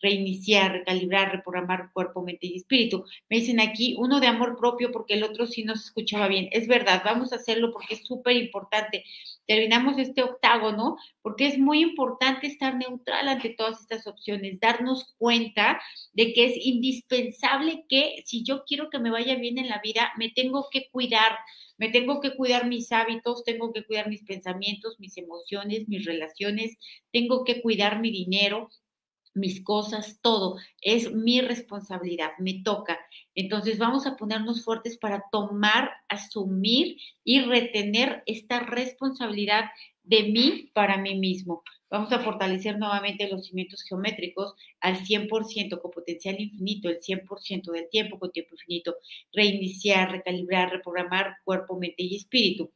Reiniciar, 0.00 0.72
recalibrar, 0.72 1.32
reprogramar 1.32 1.92
cuerpo, 1.92 2.22
mente 2.22 2.48
y 2.48 2.56
espíritu. 2.56 3.04
Me 3.30 3.38
dicen 3.38 3.60
aquí 3.60 3.94
uno 3.98 4.20
de 4.20 4.26
amor 4.26 4.56
propio 4.58 4.90
porque 4.90 5.14
el 5.14 5.22
otro 5.22 5.46
sí 5.46 5.62
no 5.62 5.76
se 5.76 5.86
escuchaba 5.86 6.28
bien. 6.28 6.48
Es 6.50 6.66
verdad, 6.66 7.02
vamos 7.04 7.32
a 7.32 7.36
hacerlo 7.36 7.72
porque 7.72 7.94
es 7.94 8.06
súper 8.06 8.36
importante. 8.36 9.04
Terminamos 9.46 9.98
este 9.98 10.22
octágono 10.22 10.96
porque 11.22 11.46
es 11.46 11.58
muy 11.58 11.80
importante 11.80 12.46
estar 12.46 12.76
neutral 12.76 13.28
ante 13.28 13.50
todas 13.50 13.80
estas 13.80 14.06
opciones, 14.06 14.60
darnos 14.60 15.14
cuenta 15.18 15.80
de 16.12 16.32
que 16.32 16.46
es 16.46 16.54
indispensable 16.56 17.84
que 17.88 18.22
si 18.26 18.44
yo 18.44 18.64
quiero 18.64 18.90
que 18.90 18.98
me 18.98 19.10
vaya 19.10 19.36
bien 19.36 19.58
en 19.58 19.68
la 19.68 19.80
vida, 19.82 20.12
me 20.18 20.30
tengo 20.30 20.68
que 20.70 20.88
cuidar, 20.90 21.38
me 21.78 21.88
tengo 21.88 22.20
que 22.20 22.34
cuidar 22.36 22.66
mis 22.66 22.92
hábitos, 22.92 23.44
tengo 23.44 23.72
que 23.72 23.84
cuidar 23.84 24.08
mis 24.08 24.24
pensamientos, 24.24 24.98
mis 24.98 25.16
emociones, 25.16 25.88
mis 25.88 26.04
relaciones, 26.04 26.76
tengo 27.12 27.44
que 27.44 27.62
cuidar 27.62 28.00
mi 28.00 28.10
dinero, 28.10 28.68
mis 29.34 29.62
cosas, 29.62 30.18
todo. 30.22 30.56
Es 30.80 31.12
mi 31.12 31.40
responsabilidad, 31.40 32.30
me 32.38 32.62
toca. 32.62 32.98
Entonces 33.34 33.78
vamos 33.78 34.06
a 34.06 34.16
ponernos 34.16 34.64
fuertes 34.64 34.98
para 34.98 35.24
tomar, 35.30 35.90
asumir 36.08 36.96
y 37.24 37.40
retener 37.40 38.22
esta 38.26 38.60
responsabilidad 38.60 39.64
de 40.04 40.24
mí 40.24 40.70
para 40.74 40.98
mí 40.98 41.14
mismo. 41.14 41.62
Vamos 41.90 42.10
a 42.10 42.20
fortalecer 42.20 42.78
nuevamente 42.78 43.28
los 43.28 43.46
cimientos 43.46 43.82
geométricos 43.82 44.54
al 44.80 45.04
100% 45.04 45.80
con 45.80 45.90
potencial 45.90 46.40
infinito, 46.40 46.88
el 46.88 47.00
100% 47.00 47.70
del 47.70 47.88
tiempo 47.90 48.18
con 48.18 48.32
tiempo 48.32 48.54
infinito. 48.54 48.96
Reiniciar, 49.32 50.10
recalibrar, 50.10 50.70
reprogramar 50.70 51.36
cuerpo, 51.44 51.78
mente 51.78 52.02
y 52.02 52.16
espíritu. 52.16 52.72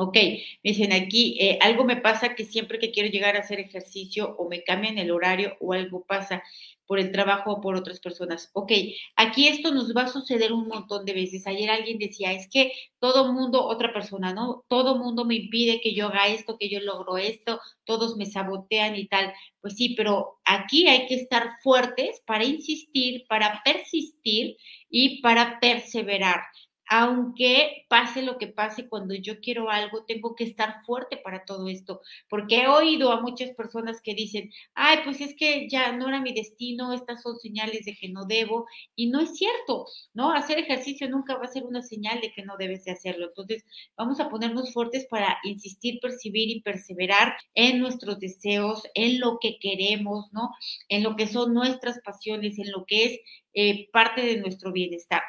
Ok, 0.00 0.14
me 0.14 0.70
dicen 0.70 0.92
aquí, 0.92 1.36
eh, 1.40 1.58
algo 1.60 1.84
me 1.84 1.96
pasa 1.96 2.36
que 2.36 2.44
siempre 2.44 2.78
que 2.78 2.92
quiero 2.92 3.08
llegar 3.08 3.34
a 3.34 3.40
hacer 3.40 3.58
ejercicio 3.58 4.36
o 4.38 4.48
me 4.48 4.62
cambian 4.62 4.96
el 4.96 5.10
horario 5.10 5.56
o 5.58 5.72
algo 5.72 6.04
pasa 6.04 6.44
por 6.86 7.00
el 7.00 7.10
trabajo 7.10 7.54
o 7.54 7.60
por 7.60 7.74
otras 7.74 7.98
personas. 7.98 8.48
Ok, 8.52 8.70
aquí 9.16 9.48
esto 9.48 9.72
nos 9.74 9.92
va 9.96 10.02
a 10.02 10.08
suceder 10.08 10.52
un 10.52 10.68
montón 10.68 11.04
de 11.04 11.14
veces. 11.14 11.48
Ayer 11.48 11.68
alguien 11.68 11.98
decía, 11.98 12.32
es 12.32 12.48
que 12.48 12.70
todo 13.00 13.32
mundo, 13.32 13.66
otra 13.66 13.92
persona, 13.92 14.32
¿no? 14.32 14.64
Todo 14.68 14.96
mundo 14.96 15.24
me 15.24 15.34
impide 15.34 15.80
que 15.80 15.92
yo 15.94 16.06
haga 16.06 16.28
esto, 16.28 16.58
que 16.58 16.68
yo 16.68 16.78
logro 16.78 17.18
esto, 17.18 17.60
todos 17.84 18.16
me 18.16 18.26
sabotean 18.26 18.94
y 18.94 19.08
tal. 19.08 19.32
Pues 19.60 19.74
sí, 19.74 19.94
pero 19.96 20.38
aquí 20.44 20.86
hay 20.86 21.08
que 21.08 21.16
estar 21.16 21.50
fuertes 21.60 22.22
para 22.24 22.44
insistir, 22.44 23.24
para 23.28 23.62
persistir 23.64 24.56
y 24.88 25.20
para 25.22 25.58
perseverar 25.58 26.40
aunque 26.88 27.84
pase 27.88 28.22
lo 28.22 28.38
que 28.38 28.48
pase, 28.48 28.88
cuando 28.88 29.14
yo 29.14 29.40
quiero 29.40 29.70
algo, 29.70 30.04
tengo 30.04 30.34
que 30.34 30.44
estar 30.44 30.82
fuerte 30.84 31.16
para 31.18 31.44
todo 31.44 31.68
esto, 31.68 32.00
porque 32.28 32.62
he 32.62 32.68
oído 32.68 33.12
a 33.12 33.20
muchas 33.20 33.50
personas 33.54 34.00
que 34.02 34.14
dicen, 34.14 34.50
ay, 34.74 34.98
pues 35.04 35.20
es 35.20 35.34
que 35.36 35.68
ya 35.68 35.92
no 35.92 36.08
era 36.08 36.20
mi 36.20 36.32
destino, 36.32 36.92
estas 36.92 37.22
son 37.22 37.36
señales 37.38 37.84
de 37.84 37.94
que 37.94 38.08
no 38.08 38.24
debo, 38.24 38.66
y 38.96 39.10
no 39.10 39.20
es 39.20 39.36
cierto, 39.36 39.86
¿no? 40.14 40.32
Hacer 40.32 40.58
ejercicio 40.58 41.08
nunca 41.08 41.36
va 41.36 41.44
a 41.44 41.48
ser 41.48 41.64
una 41.64 41.82
señal 41.82 42.20
de 42.20 42.32
que 42.32 42.42
no 42.44 42.56
debes 42.58 42.84
de 42.84 42.92
hacerlo. 42.92 43.26
Entonces, 43.28 43.64
vamos 43.96 44.20
a 44.20 44.28
ponernos 44.28 44.72
fuertes 44.72 45.06
para 45.10 45.38
insistir, 45.44 45.98
percibir 46.00 46.50
y 46.50 46.62
perseverar 46.62 47.36
en 47.54 47.80
nuestros 47.80 48.18
deseos, 48.18 48.82
en 48.94 49.20
lo 49.20 49.38
que 49.40 49.58
queremos, 49.60 50.26
¿no? 50.32 50.50
En 50.88 51.02
lo 51.02 51.16
que 51.16 51.26
son 51.26 51.54
nuestras 51.54 52.00
pasiones, 52.04 52.58
en 52.58 52.70
lo 52.72 52.84
que 52.86 53.04
es 53.04 53.20
eh, 53.54 53.88
parte 53.92 54.22
de 54.22 54.38
nuestro 54.38 54.72
bienestar 54.72 55.22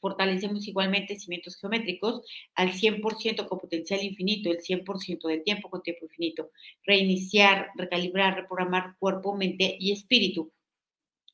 fortalecemos 0.00 0.66
igualmente 0.68 1.18
cimientos 1.18 1.56
geométricos 1.56 2.22
al 2.54 2.72
100% 2.72 3.48
con 3.48 3.58
potencial 3.58 4.02
infinito, 4.02 4.50
el 4.50 4.58
100% 4.58 5.28
del 5.28 5.42
tiempo 5.42 5.70
con 5.70 5.82
tiempo 5.82 6.06
infinito. 6.06 6.50
Reiniciar, 6.84 7.70
recalibrar, 7.76 8.36
reprogramar 8.36 8.96
cuerpo, 8.98 9.36
mente 9.36 9.76
y 9.78 9.92
espíritu. 9.92 10.52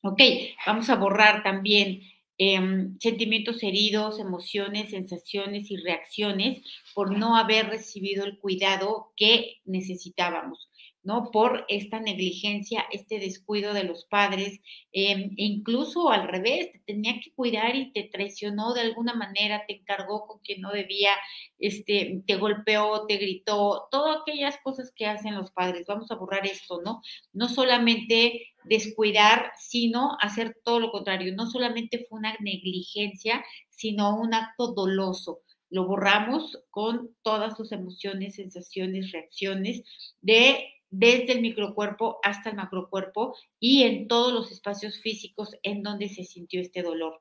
Ok, 0.01 0.21
vamos 0.65 0.89
a 0.89 0.95
borrar 0.95 1.43
también 1.43 2.01
em, 2.37 2.97
sentimientos 2.99 3.63
heridos, 3.63 4.19
emociones, 4.19 4.89
sensaciones 4.89 5.71
y 5.71 5.77
reacciones 5.77 6.61
por 6.93 7.17
no 7.17 7.37
haber 7.37 7.67
recibido 7.67 8.25
el 8.25 8.37
cuidado 8.39 9.13
que 9.15 9.61
necesitábamos. 9.63 10.69
¿No? 11.03 11.31
Por 11.31 11.65
esta 11.67 11.99
negligencia, 11.99 12.85
este 12.91 13.19
descuido 13.19 13.73
de 13.73 13.83
los 13.83 14.05
padres, 14.05 14.61
em, 14.91 15.31
e 15.37 15.43
incluso 15.45 16.09
al 16.09 16.27
revés, 16.27 16.71
te 16.71 16.79
tenía 16.79 17.19
que 17.19 17.31
cuidar 17.33 17.75
y 17.75 17.91
te 17.91 18.03
traicionó 18.03 18.73
de 18.73 18.81
alguna 18.81 19.13
manera, 19.13 19.65
te 19.67 19.77
encargó 19.77 20.25
con 20.25 20.39
quien 20.39 20.61
no 20.61 20.71
debía, 20.71 21.11
este, 21.59 22.23
te 22.25 22.35
golpeó, 22.37 23.05
te 23.07 23.17
gritó, 23.17 23.87
todas 23.91 24.21
aquellas 24.21 24.57
cosas 24.63 24.91
que 24.95 25.05
hacen 25.05 25.35
los 25.35 25.51
padres. 25.51 25.87
Vamos 25.87 26.09
a 26.11 26.15
borrar 26.15 26.45
esto, 26.47 26.81
¿no? 26.83 27.01
No 27.33 27.49
solamente 27.49 28.47
descuidar, 28.65 29.51
sino 29.57 30.17
hacer 30.21 30.57
todo 30.63 30.79
lo 30.79 30.91
contrario. 30.91 31.33
No 31.35 31.49
solamente 31.49 32.05
fue 32.07 32.19
una 32.19 32.35
negligencia, 32.39 33.43
sino 33.69 34.17
un 34.17 34.33
acto 34.33 34.73
doloso 34.73 35.41
lo 35.73 35.87
borramos 35.87 36.59
con 36.69 37.15
todas 37.23 37.57
sus 37.57 37.71
emociones, 37.71 38.35
sensaciones, 38.35 39.11
reacciones 39.11 39.81
de 40.21 40.67
desde 40.95 41.33
el 41.33 41.41
microcuerpo 41.41 42.19
hasta 42.21 42.51
el 42.51 42.55
macrocuerpo 42.55 43.35
y 43.59 43.81
en 43.81 44.07
todos 44.07 44.31
los 44.31 44.51
espacios 44.51 44.99
físicos 45.01 45.57
en 45.63 45.81
donde 45.81 46.07
se 46.07 46.23
sintió 46.23 46.61
este 46.61 46.83
dolor. 46.83 47.19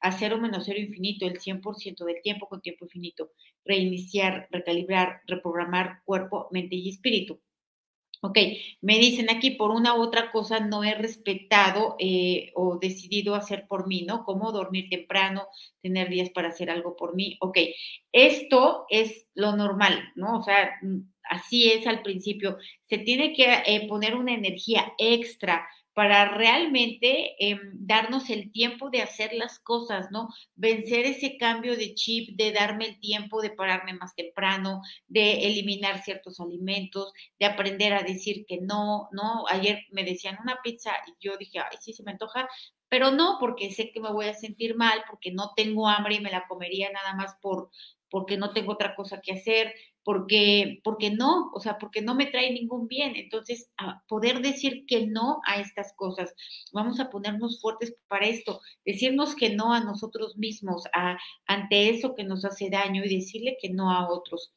A 0.00 0.12
cero 0.12 0.38
menos 0.38 0.64
cero 0.66 0.78
infinito, 0.78 1.26
el 1.26 1.40
100% 1.40 2.04
del 2.04 2.22
tiempo 2.22 2.48
con 2.48 2.60
tiempo 2.60 2.84
infinito. 2.84 3.32
Reiniciar, 3.64 4.46
recalibrar, 4.52 5.22
reprogramar 5.26 6.02
cuerpo, 6.04 6.48
mente 6.52 6.76
y 6.76 6.90
espíritu. 6.90 7.40
Ok, 8.20 8.36
me 8.80 8.98
dicen 8.98 9.30
aquí 9.30 9.52
por 9.52 9.70
una 9.70 9.94
u 9.94 10.02
otra 10.02 10.32
cosa 10.32 10.58
no 10.58 10.82
he 10.82 10.94
respetado 10.94 11.94
eh, 12.00 12.50
o 12.54 12.78
decidido 12.78 13.36
hacer 13.36 13.66
por 13.68 13.86
mí, 13.86 14.02
¿no? 14.02 14.24
Como 14.24 14.50
dormir 14.50 14.88
temprano, 14.90 15.46
tener 15.82 16.08
días 16.08 16.30
para 16.30 16.48
hacer 16.48 16.68
algo 16.68 16.96
por 16.96 17.14
mí. 17.14 17.36
Ok, 17.40 17.58
esto 18.10 18.86
es 18.90 19.28
lo 19.34 19.56
normal, 19.56 20.02
¿no? 20.16 20.38
O 20.38 20.42
sea, 20.42 20.80
así 21.28 21.70
es 21.70 21.86
al 21.86 22.02
principio. 22.02 22.58
Se 22.84 22.98
tiene 22.98 23.32
que 23.32 23.62
eh, 23.66 23.86
poner 23.88 24.16
una 24.16 24.34
energía 24.34 24.92
extra 24.98 25.66
para 25.98 26.26
realmente 26.26 27.34
em, 27.44 27.58
darnos 27.72 28.30
el 28.30 28.52
tiempo 28.52 28.88
de 28.88 29.02
hacer 29.02 29.32
las 29.34 29.58
cosas, 29.58 30.12
¿no? 30.12 30.28
Vencer 30.54 31.06
ese 31.06 31.36
cambio 31.38 31.76
de 31.76 31.92
chip, 31.94 32.36
de 32.36 32.52
darme 32.52 32.86
el 32.86 33.00
tiempo 33.00 33.42
de 33.42 33.50
pararme 33.50 33.94
más 33.94 34.14
temprano, 34.14 34.80
de 35.08 35.48
eliminar 35.48 36.04
ciertos 36.04 36.38
alimentos, 36.38 37.12
de 37.40 37.46
aprender 37.46 37.94
a 37.94 38.04
decir 38.04 38.44
que 38.46 38.60
no, 38.60 39.08
¿no? 39.10 39.44
Ayer 39.48 39.86
me 39.90 40.04
decían 40.04 40.38
una 40.40 40.60
pizza 40.62 40.92
y 41.08 41.14
yo 41.18 41.36
dije, 41.36 41.58
ay, 41.58 41.76
sí, 41.80 41.92
se 41.92 42.04
me 42.04 42.12
antoja, 42.12 42.48
pero 42.88 43.10
no 43.10 43.38
porque 43.40 43.72
sé 43.72 43.90
que 43.90 44.00
me 44.00 44.12
voy 44.12 44.26
a 44.26 44.34
sentir 44.34 44.76
mal, 44.76 45.02
porque 45.10 45.32
no 45.32 45.52
tengo 45.56 45.88
hambre 45.88 46.14
y 46.14 46.20
me 46.20 46.30
la 46.30 46.46
comería 46.46 46.92
nada 46.92 47.14
más 47.14 47.34
por, 47.42 47.70
porque 48.08 48.36
no 48.36 48.52
tengo 48.52 48.72
otra 48.72 48.94
cosa 48.94 49.20
que 49.20 49.32
hacer, 49.32 49.74
porque, 50.08 50.80
porque 50.84 51.10
no, 51.10 51.50
o 51.52 51.60
sea, 51.60 51.76
porque 51.76 52.00
no 52.00 52.14
me 52.14 52.24
trae 52.24 52.50
ningún 52.50 52.88
bien. 52.88 53.14
Entonces, 53.14 53.68
a 53.76 54.02
poder 54.08 54.40
decir 54.40 54.86
que 54.86 55.06
no 55.06 55.42
a 55.44 55.60
estas 55.60 55.92
cosas, 55.96 56.34
vamos 56.72 56.98
a 56.98 57.10
ponernos 57.10 57.60
fuertes 57.60 57.94
para 58.08 58.24
esto, 58.26 58.62
decirnos 58.86 59.34
que 59.34 59.54
no 59.54 59.74
a 59.74 59.84
nosotros 59.84 60.38
mismos, 60.38 60.84
a, 60.94 61.18
ante 61.46 61.90
eso 61.90 62.14
que 62.14 62.24
nos 62.24 62.46
hace 62.46 62.70
daño 62.70 63.04
y 63.04 63.16
decirle 63.16 63.58
que 63.60 63.68
no 63.68 63.90
a 63.90 64.10
otros. 64.10 64.54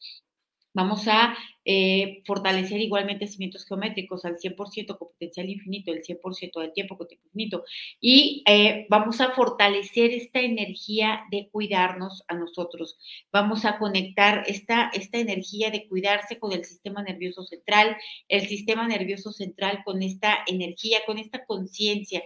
Vamos 0.73 1.07
a 1.07 1.35
eh, 1.63 2.23
fortalecer 2.25 2.81
igualmente 2.81 3.27
cimientos 3.27 3.65
geométricos 3.65 4.25
al 4.25 4.37
100% 4.37 4.97
con 4.97 5.09
potencial 5.09 5.49
infinito, 5.49 5.91
el 5.91 6.01
100% 6.01 6.59
del 6.59 6.73
tiempo 6.73 6.97
con 6.97 7.07
tiempo 7.07 7.27
infinito. 7.27 7.63
Y 7.99 8.43
eh, 8.47 8.87
vamos 8.89 9.21
a 9.21 9.31
fortalecer 9.31 10.11
esta 10.11 10.39
energía 10.39 11.21
de 11.29 11.49
cuidarnos 11.51 12.23
a 12.27 12.35
nosotros. 12.35 12.97
Vamos 13.31 13.65
a 13.65 13.77
conectar 13.77 14.43
esta, 14.47 14.89
esta 14.93 15.19
energía 15.19 15.69
de 15.69 15.87
cuidarse 15.87 16.39
con 16.39 16.51
el 16.53 16.65
sistema 16.65 17.03
nervioso 17.03 17.43
central, 17.43 17.97
el 18.27 18.47
sistema 18.47 18.87
nervioso 18.87 19.31
central 19.31 19.81
con 19.83 20.01
esta 20.01 20.39
energía, 20.47 20.99
con 21.05 21.19
esta 21.19 21.45
conciencia. 21.45 22.23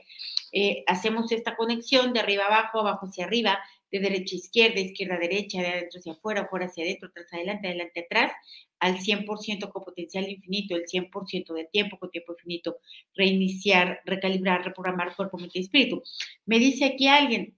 Eh, 0.51 0.83
hacemos 0.87 1.31
esta 1.31 1.57
conexión 1.57 2.13
de 2.13 2.21
arriba 2.21 2.45
abajo, 2.45 2.79
abajo 2.79 3.07
hacia 3.07 3.25
arriba 3.25 3.59
de 3.95 4.09
derecha 4.09 4.35
a 4.35 4.39
izquierda, 4.39 4.79
izquierda 4.79 5.15
a 5.15 5.19
derecha, 5.19 5.61
de 5.61 5.67
adentro 5.67 5.99
hacia 5.99 6.13
afuera, 6.13 6.47
fuera 6.47 6.65
hacia 6.65 6.83
adentro, 6.83 7.09
atrás 7.09 7.27
adelante, 7.31 7.67
adelante 7.67 7.99
atrás, 8.01 8.31
al 8.79 8.97
100% 8.97 9.71
con 9.71 9.83
potencial 9.83 10.29
infinito, 10.29 10.75
el 10.75 10.85
100% 10.85 11.53
de 11.53 11.65
tiempo 11.65 11.97
con 11.97 12.11
tiempo 12.11 12.33
infinito, 12.33 12.77
reiniciar, 13.15 14.01
recalibrar, 14.05 14.63
reprogramar 14.63 15.15
cuerpo, 15.15 15.37
mente 15.37 15.59
y 15.59 15.63
espíritu. 15.63 16.03
Me 16.45 16.59
dice 16.59 16.85
aquí 16.85 17.07
alguien, 17.07 17.55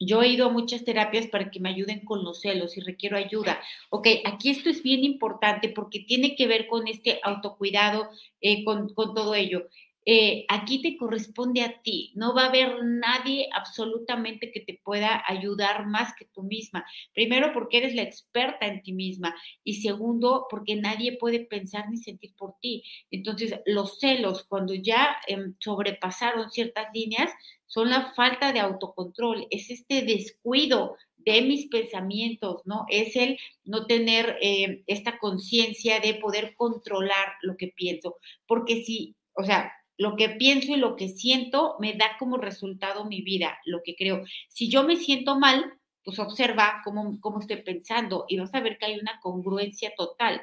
yo 0.00 0.22
he 0.22 0.28
ido 0.28 0.46
a 0.46 0.52
muchas 0.52 0.82
terapias 0.82 1.26
para 1.26 1.50
que 1.50 1.60
me 1.60 1.68
ayuden 1.68 2.04
con 2.06 2.24
los 2.24 2.40
celos 2.40 2.76
y 2.76 2.80
requiero 2.80 3.18
ayuda. 3.18 3.60
Ok, 3.90 4.08
aquí 4.24 4.48
esto 4.48 4.70
es 4.70 4.82
bien 4.82 5.04
importante 5.04 5.68
porque 5.68 6.00
tiene 6.00 6.34
que 6.34 6.46
ver 6.46 6.66
con 6.66 6.88
este 6.88 7.20
autocuidado, 7.22 8.08
eh, 8.40 8.64
con, 8.64 8.94
con 8.94 9.14
todo 9.14 9.34
ello. 9.34 9.68
Eh, 10.06 10.46
aquí 10.48 10.80
te 10.80 10.96
corresponde 10.96 11.62
a 11.62 11.82
ti. 11.82 12.12
No 12.14 12.34
va 12.34 12.44
a 12.44 12.48
haber 12.48 12.84
nadie 12.84 13.48
absolutamente 13.52 14.50
que 14.50 14.60
te 14.60 14.80
pueda 14.82 15.22
ayudar 15.26 15.86
más 15.86 16.14
que 16.18 16.24
tú 16.26 16.42
misma. 16.42 16.84
Primero, 17.12 17.52
porque 17.52 17.78
eres 17.78 17.94
la 17.94 18.02
experta 18.02 18.66
en 18.66 18.82
ti 18.82 18.92
misma. 18.92 19.34
Y 19.62 19.74
segundo, 19.82 20.46
porque 20.50 20.76
nadie 20.76 21.18
puede 21.18 21.40
pensar 21.40 21.90
ni 21.90 21.98
sentir 21.98 22.34
por 22.36 22.54
ti. 22.60 22.82
Entonces, 23.10 23.60
los 23.66 23.98
celos, 24.00 24.44
cuando 24.44 24.74
ya 24.74 25.16
em, 25.26 25.54
sobrepasaron 25.58 26.50
ciertas 26.50 26.86
líneas, 26.94 27.30
son 27.66 27.90
la 27.90 28.12
falta 28.14 28.52
de 28.52 28.60
autocontrol, 28.60 29.46
es 29.50 29.70
este 29.70 30.02
descuido 30.02 30.96
de 31.18 31.42
mis 31.42 31.68
pensamientos, 31.68 32.62
¿no? 32.64 32.84
Es 32.88 33.14
el 33.14 33.38
no 33.64 33.86
tener 33.86 34.38
eh, 34.40 34.82
esta 34.86 35.18
conciencia 35.18 36.00
de 36.00 36.14
poder 36.14 36.54
controlar 36.56 37.34
lo 37.42 37.56
que 37.56 37.68
pienso. 37.68 38.16
Porque 38.46 38.82
si, 38.84 39.14
o 39.34 39.44
sea, 39.44 39.72
lo 40.00 40.16
que 40.16 40.30
pienso 40.30 40.72
y 40.72 40.76
lo 40.76 40.96
que 40.96 41.10
siento 41.10 41.76
me 41.78 41.92
da 41.92 42.16
como 42.18 42.38
resultado 42.38 43.04
mi 43.04 43.20
vida, 43.20 43.58
lo 43.66 43.82
que 43.84 43.94
creo. 43.94 44.24
Si 44.48 44.70
yo 44.70 44.82
me 44.82 44.96
siento 44.96 45.38
mal, 45.38 45.74
pues 46.02 46.18
observa 46.18 46.80
cómo, 46.84 47.20
cómo 47.20 47.38
estoy 47.40 47.60
pensando 47.60 48.24
y 48.26 48.38
vas 48.38 48.54
a 48.54 48.60
ver 48.60 48.78
que 48.78 48.86
hay 48.86 48.98
una 48.98 49.20
congruencia 49.20 49.92
total. 49.94 50.40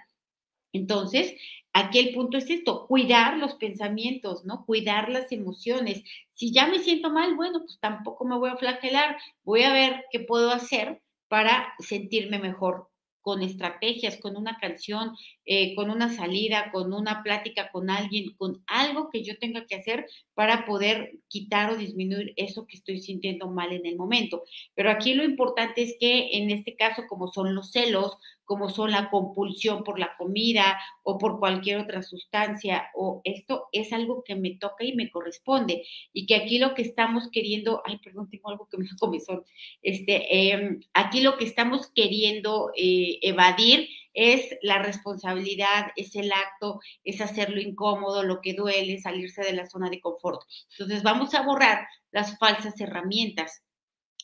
Entonces, 0.73 1.33
aquí 1.73 1.97
el 1.97 2.13
punto 2.13 2.37
es 2.37 2.47
esto, 2.51 2.85
cuidar 2.85 3.37
los 3.37 3.55
pensamientos, 3.55 4.45
¿no? 4.45 4.63
Cuidar 4.63 5.09
las 5.09 5.31
emociones. 5.31 6.03
Si 6.35 6.53
ya 6.53 6.67
me 6.67 6.77
siento 6.77 7.09
mal, 7.09 7.33
bueno, 7.35 7.61
pues 7.61 7.79
tampoco 7.79 8.25
me 8.25 8.37
voy 8.37 8.51
a 8.51 8.57
flagelar, 8.57 9.17
voy 9.43 9.63
a 9.63 9.73
ver 9.73 10.05
qué 10.11 10.19
puedo 10.19 10.51
hacer 10.51 11.01
para 11.29 11.73
sentirme 11.79 12.37
mejor 12.37 12.86
con 13.27 13.41
estrategias, 13.43 14.15
con 14.21 14.37
una 14.37 14.57
canción, 14.57 15.11
eh, 15.45 15.75
con 15.75 15.89
una 15.89 16.15
salida, 16.15 16.71
con 16.71 16.93
una 16.93 17.23
plática 17.23 17.69
con 17.73 17.89
alguien, 17.89 18.33
con 18.37 18.63
algo 18.67 19.09
que 19.09 19.21
yo 19.21 19.37
tenga 19.37 19.65
que 19.65 19.75
hacer 19.75 20.05
para 20.33 20.65
poder 20.65 21.19
quitar 21.27 21.69
o 21.69 21.75
disminuir 21.75 22.31
eso 22.37 22.65
que 22.65 22.77
estoy 22.77 22.99
sintiendo 22.99 23.49
mal 23.49 23.73
en 23.73 23.85
el 23.85 23.97
momento. 23.97 24.45
Pero 24.75 24.89
aquí 24.89 25.13
lo 25.13 25.25
importante 25.25 25.83
es 25.83 25.97
que 25.99 26.37
en 26.37 26.51
este 26.51 26.77
caso, 26.77 27.03
como 27.09 27.27
son 27.27 27.53
los 27.53 27.73
celos, 27.73 28.15
como 28.47 28.69
son 28.69 28.91
la 28.91 29.09
compulsión 29.09 29.83
por 29.83 29.99
la 29.99 30.15
comida 30.17 30.79
o 31.03 31.17
por 31.17 31.37
cualquier 31.37 31.79
otra 31.79 32.01
sustancia, 32.01 32.89
o 32.95 33.19
esto 33.25 33.67
es 33.73 33.91
algo 33.91 34.23
que 34.23 34.35
me 34.35 34.51
toca 34.51 34.85
y 34.85 34.95
me 34.95 35.11
corresponde. 35.11 35.85
Y 36.13 36.25
que 36.25 36.35
aquí 36.35 36.57
lo 36.57 36.73
que 36.73 36.81
estamos 36.81 37.29
queriendo, 37.29 37.83
ay, 37.85 37.99
perdón, 37.99 38.29
tengo 38.29 38.49
algo 38.49 38.69
que 38.69 38.77
me 38.77 38.87
comenzó, 38.97 39.43
este, 39.81 40.53
em, 40.53 40.79
aquí 40.93 41.19
lo 41.19 41.37
que 41.37 41.43
estamos 41.43 41.91
queriendo 41.93 42.71
eh, 42.77 43.19
evadir 43.21 43.89
es 44.13 44.57
la 44.61 44.81
responsabilidad, 44.81 45.87
es 45.97 46.15
el 46.15 46.31
acto, 46.31 46.79
es 47.03 47.19
hacerlo 47.19 47.59
incómodo, 47.59 48.23
lo 48.23 48.39
que 48.39 48.53
duele, 48.53 48.97
salirse 48.99 49.43
de 49.43 49.53
la 49.53 49.67
zona 49.67 49.89
de 49.89 49.99
confort. 49.99 50.41
Entonces 50.71 51.03
vamos 51.03 51.33
a 51.33 51.43
borrar 51.43 51.85
las 52.11 52.39
falsas 52.39 52.79
herramientas, 52.79 53.61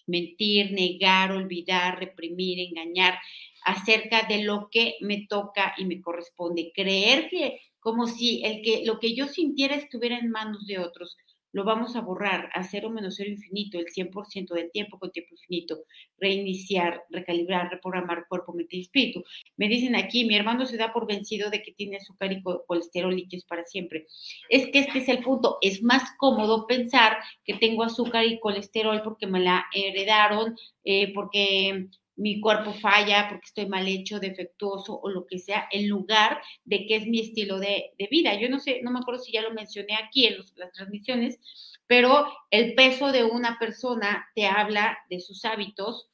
mentir, 0.07 0.71
negar, 0.71 1.33
olvidar, 1.33 1.99
reprimir, 1.99 2.59
engañar, 2.59 3.19
acerca 3.65 4.23
de 4.27 4.43
lo 4.43 4.69
que 4.71 4.95
me 5.01 5.25
toca 5.27 5.73
y 5.77 5.85
me 5.85 6.01
corresponde. 6.01 6.71
Creer 6.73 7.29
que 7.29 7.59
como 7.79 8.07
si 8.07 8.43
el 8.45 8.61
que 8.61 8.83
lo 8.85 8.99
que 8.99 9.13
yo 9.13 9.27
sintiera 9.27 9.75
estuviera 9.75 10.17
en 10.17 10.31
manos 10.31 10.65
de 10.65 10.79
otros, 10.79 11.17
lo 11.53 11.63
vamos 11.63 11.95
a 11.95 12.01
borrar 12.01 12.49
a 12.53 12.63
cero 12.63 12.89
menos 12.89 13.15
cero 13.15 13.29
infinito, 13.29 13.77
el 13.77 13.85
100% 13.85 14.55
del 14.55 14.71
tiempo 14.71 14.97
con 14.97 15.11
tiempo 15.11 15.35
infinito, 15.35 15.83
reiniciar, 16.17 17.03
recalibrar, 17.09 17.69
reprogramar 17.69 18.25
cuerpo, 18.27 18.53
mente 18.53 18.77
y 18.77 18.81
espíritu. 18.81 19.23
Me 19.55 19.67
dicen 19.67 19.95
aquí, 19.95 20.25
mi 20.25 20.35
hermano 20.35 20.65
se 20.65 20.77
da 20.77 20.91
por 20.91 21.05
vencido 21.05 21.51
de 21.51 21.61
que 21.61 21.71
tiene 21.71 21.97
azúcar 21.97 22.31
y 22.31 22.41
colesterol 22.41 23.17
y 23.17 23.27
que 23.27 23.37
es 23.37 23.45
para 23.45 23.63
siempre. 23.63 24.07
Es 24.49 24.69
que 24.71 24.79
este 24.79 24.99
es 24.99 25.09
el 25.09 25.19
punto, 25.23 25.59
es 25.61 25.83
más 25.83 26.03
cómodo 26.17 26.65
pensar 26.65 27.17
que 27.45 27.53
tengo 27.53 27.83
azúcar 27.83 28.25
y 28.25 28.39
colesterol 28.39 29.01
porque 29.03 29.27
me 29.27 29.39
la 29.39 29.65
heredaron, 29.73 30.55
eh, 30.83 31.13
porque 31.13 31.87
mi 32.15 32.39
cuerpo 32.39 32.73
falla 32.73 33.27
porque 33.29 33.45
estoy 33.45 33.65
mal 33.67 33.87
hecho, 33.87 34.19
defectuoso 34.19 34.99
o 34.99 35.09
lo 35.09 35.25
que 35.25 35.39
sea, 35.39 35.67
en 35.71 35.87
lugar 35.87 36.41
de 36.63 36.85
que 36.85 36.97
es 36.97 37.07
mi 37.07 37.19
estilo 37.19 37.59
de, 37.59 37.91
vida. 38.11 38.35
Yo 38.35 38.49
no 38.49 38.59
sé, 38.59 38.81
no 38.83 38.91
me 38.91 38.99
acuerdo 38.99 39.21
si 39.21 39.31
ya 39.31 39.41
lo 39.41 39.53
mencioné 39.53 39.95
aquí 39.95 40.25
en 40.25 40.37
las 40.55 40.71
transmisiones, 40.71 41.39
pero 41.87 42.25
el 42.51 42.75
peso 42.75 43.11
de 43.11 43.23
una 43.23 43.57
persona 43.59 44.27
te 44.35 44.45
habla 44.45 44.97
de 45.09 45.19
sus 45.19 45.45
hábitos, 45.45 46.09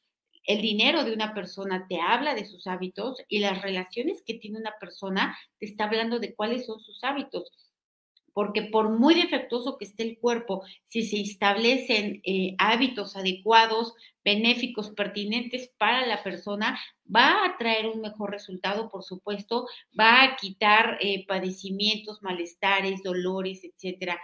el 0.46 0.62
dinero 0.62 1.04
de 1.04 1.14
una 1.14 1.34
persona 1.34 1.86
te 1.88 2.00
habla 2.00 2.34
de 2.34 2.46
sus 2.46 2.66
hábitos 2.66 3.18
y 3.28 3.40
las 3.40 3.62
relaciones 3.62 4.24
que 4.26 4.36
tiene 4.36 4.58
una 4.58 4.74
persona 4.80 5.38
te 5.60 5.66
está 5.66 5.84
hablando 5.84 6.20
de 6.20 6.34
cuáles 6.34 6.66
son 6.66 6.80
sus 6.80 7.04
hábitos 7.04 7.52
porque 8.40 8.62
por 8.62 8.98
muy 8.98 9.16
defectuoso 9.16 9.78
que 9.78 9.84
esté 9.84 10.04
el 10.04 10.18
cuerpo, 10.18 10.64
si 10.86 11.04
se 11.04 11.20
establecen 11.20 12.22
eh, 12.24 12.56
hábitos 12.58 13.18
adecuados, 13.18 13.96
benéficos, 14.24 14.92
pertinentes 14.92 15.74
para 15.78 16.08
la 16.08 16.24
persona, 16.24 16.80
va 17.14 17.44
a 17.44 17.58
traer 17.58 17.88
un 17.88 18.00
mejor 18.00 18.32
resultado, 18.32 18.90
por 18.90 19.04
supuesto, 19.04 19.68
va 20.00 20.24
a 20.24 20.38
quitar 20.38 21.00
eh, 21.02 21.26
padecimientos, 21.28 22.24
malestares, 22.24 23.04
dolores, 23.04 23.66
etcétera. 23.66 24.18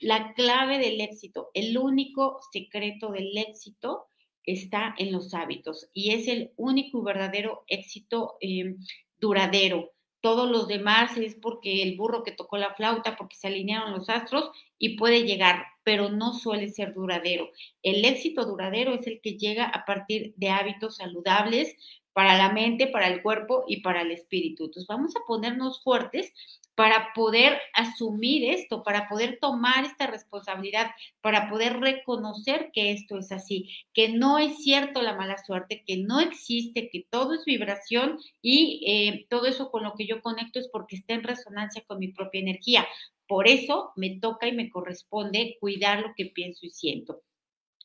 La 0.00 0.34
clave 0.34 0.78
del 0.78 1.00
éxito, 1.00 1.48
el 1.54 1.78
único 1.78 2.38
secreto 2.52 3.10
del 3.10 3.38
éxito 3.38 4.04
está 4.44 4.94
en 4.98 5.12
los 5.12 5.32
hábitos 5.32 5.88
y 5.94 6.12
es 6.12 6.28
el 6.28 6.52
único 6.56 7.00
y 7.00 7.04
verdadero 7.06 7.64
éxito 7.68 8.36
eh, 8.42 8.76
duradero 9.18 9.95
todos 10.20 10.50
los 10.50 10.66
demás 10.68 11.16
es 11.16 11.34
porque 11.34 11.82
el 11.82 11.96
burro 11.96 12.22
que 12.22 12.32
tocó 12.32 12.56
la 12.56 12.74
flauta, 12.74 13.16
porque 13.16 13.36
se 13.36 13.46
alinearon 13.46 13.92
los 13.92 14.08
astros 14.08 14.50
y 14.78 14.96
puede 14.96 15.22
llegar, 15.22 15.66
pero 15.84 16.08
no 16.08 16.34
suele 16.34 16.68
ser 16.68 16.94
duradero. 16.94 17.50
El 17.82 18.04
éxito 18.04 18.44
duradero 18.44 18.94
es 18.94 19.06
el 19.06 19.20
que 19.20 19.36
llega 19.36 19.66
a 19.66 19.84
partir 19.84 20.34
de 20.36 20.50
hábitos 20.50 20.96
saludables 20.96 21.76
para 22.12 22.36
la 22.36 22.50
mente, 22.50 22.86
para 22.86 23.08
el 23.08 23.22
cuerpo 23.22 23.64
y 23.68 23.82
para 23.82 24.02
el 24.02 24.10
espíritu. 24.10 24.64
Entonces 24.64 24.86
vamos 24.88 25.14
a 25.16 25.26
ponernos 25.26 25.82
fuertes 25.82 26.32
para 26.76 27.12
poder 27.14 27.58
asumir 27.72 28.50
esto, 28.50 28.82
para 28.84 29.08
poder 29.08 29.38
tomar 29.40 29.86
esta 29.86 30.06
responsabilidad, 30.06 30.90
para 31.22 31.48
poder 31.48 31.80
reconocer 31.80 32.70
que 32.72 32.92
esto 32.92 33.18
es 33.18 33.32
así, 33.32 33.70
que 33.94 34.10
no 34.10 34.38
es 34.38 34.62
cierto 34.62 35.00
la 35.02 35.16
mala 35.16 35.38
suerte, 35.38 35.82
que 35.86 35.96
no 35.96 36.20
existe, 36.20 36.90
que 36.92 37.06
todo 37.10 37.34
es 37.34 37.46
vibración 37.46 38.18
y 38.42 38.84
eh, 38.86 39.26
todo 39.30 39.46
eso 39.46 39.70
con 39.70 39.82
lo 39.84 39.94
que 39.94 40.06
yo 40.06 40.20
conecto 40.20 40.60
es 40.60 40.68
porque 40.68 40.96
está 40.96 41.14
en 41.14 41.24
resonancia 41.24 41.82
con 41.86 41.98
mi 41.98 42.08
propia 42.08 42.42
energía. 42.42 42.86
Por 43.26 43.48
eso 43.48 43.92
me 43.96 44.20
toca 44.20 44.46
y 44.46 44.52
me 44.52 44.68
corresponde 44.68 45.56
cuidar 45.58 46.00
lo 46.02 46.12
que 46.14 46.26
pienso 46.26 46.66
y 46.66 46.70
siento. 46.70 47.22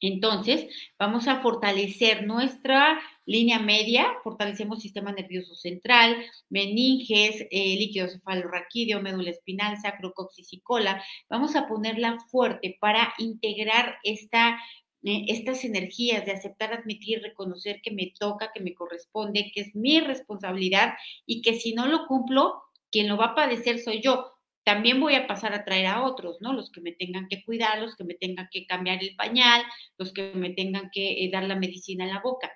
Entonces, 0.02 0.68
vamos 1.00 1.28
a 1.28 1.42
fortalecer 1.42 2.26
nuestra 2.26 3.00
línea 3.26 3.60
media, 3.60 4.08
fortalecemos 4.24 4.82
sistema 4.82 5.12
nervioso 5.12 5.56
central, 5.56 6.18
meninges, 6.50 7.46
eh, 7.52 7.76
líquido 7.78 8.08
cefalorraquídeo, 8.08 9.02
médula 9.02 9.30
espinal, 9.30 9.78
sacro, 9.80 10.14
coxis 10.14 10.52
y 10.54 10.60
cola. 10.62 11.04
Vamos 11.30 11.56
a 11.56 11.68
ponerla 11.68 12.20
fuerte 12.32 12.78
para 12.82 13.14
integrar 13.20 13.98
esta 14.04 14.60
eh, 15.04 15.26
estas 15.30 15.64
energías 15.64 16.26
de 16.26 16.32
aceptar, 16.32 16.74
admitir, 16.74 17.22
reconocer 17.22 17.82
que 17.82 17.92
me 17.92 18.14
toca, 18.20 18.52
que 18.54 18.60
me 18.60 18.76
corresponde, 18.76 19.52
que 19.54 19.62
es 19.62 19.76
mi 19.76 20.00
responsabilidad 20.00 20.94
y 21.26 21.42
que 21.42 21.60
si 21.60 21.74
no 21.74 21.88
lo 21.88 22.06
cumplo, 22.06 22.62
quien 22.92 23.08
lo 23.08 23.18
va 23.18 23.28
a 23.28 23.36
padecer 23.36 23.80
soy 23.80 24.02
yo. 24.02 24.32
También 24.64 25.00
voy 25.00 25.16
a 25.16 25.28
pasar 25.28 25.54
a 25.54 25.66
traer 25.66 25.88
a 25.88 26.04
otros, 26.04 26.38
¿no? 26.42 26.54
Los 26.54 26.72
que 26.72 26.82
me 26.82 26.92
tengan 26.92 27.28
que 27.28 27.44
cuidar, 27.44 27.80
los 27.80 27.96
que 27.96 28.04
me 28.04 28.14
tengan 28.14 28.48
que 28.52 28.66
cambiar 28.66 29.02
el 29.02 29.16
pañal, 29.16 29.64
los 29.98 30.14
que 30.14 30.34
me 30.34 30.52
tengan 30.52 30.90
que 30.92 31.26
eh, 31.26 31.30
dar 31.32 31.44
la 31.44 31.56
medicina 31.56 32.04
en 32.04 32.12
la 32.12 32.22
boca. 32.22 32.52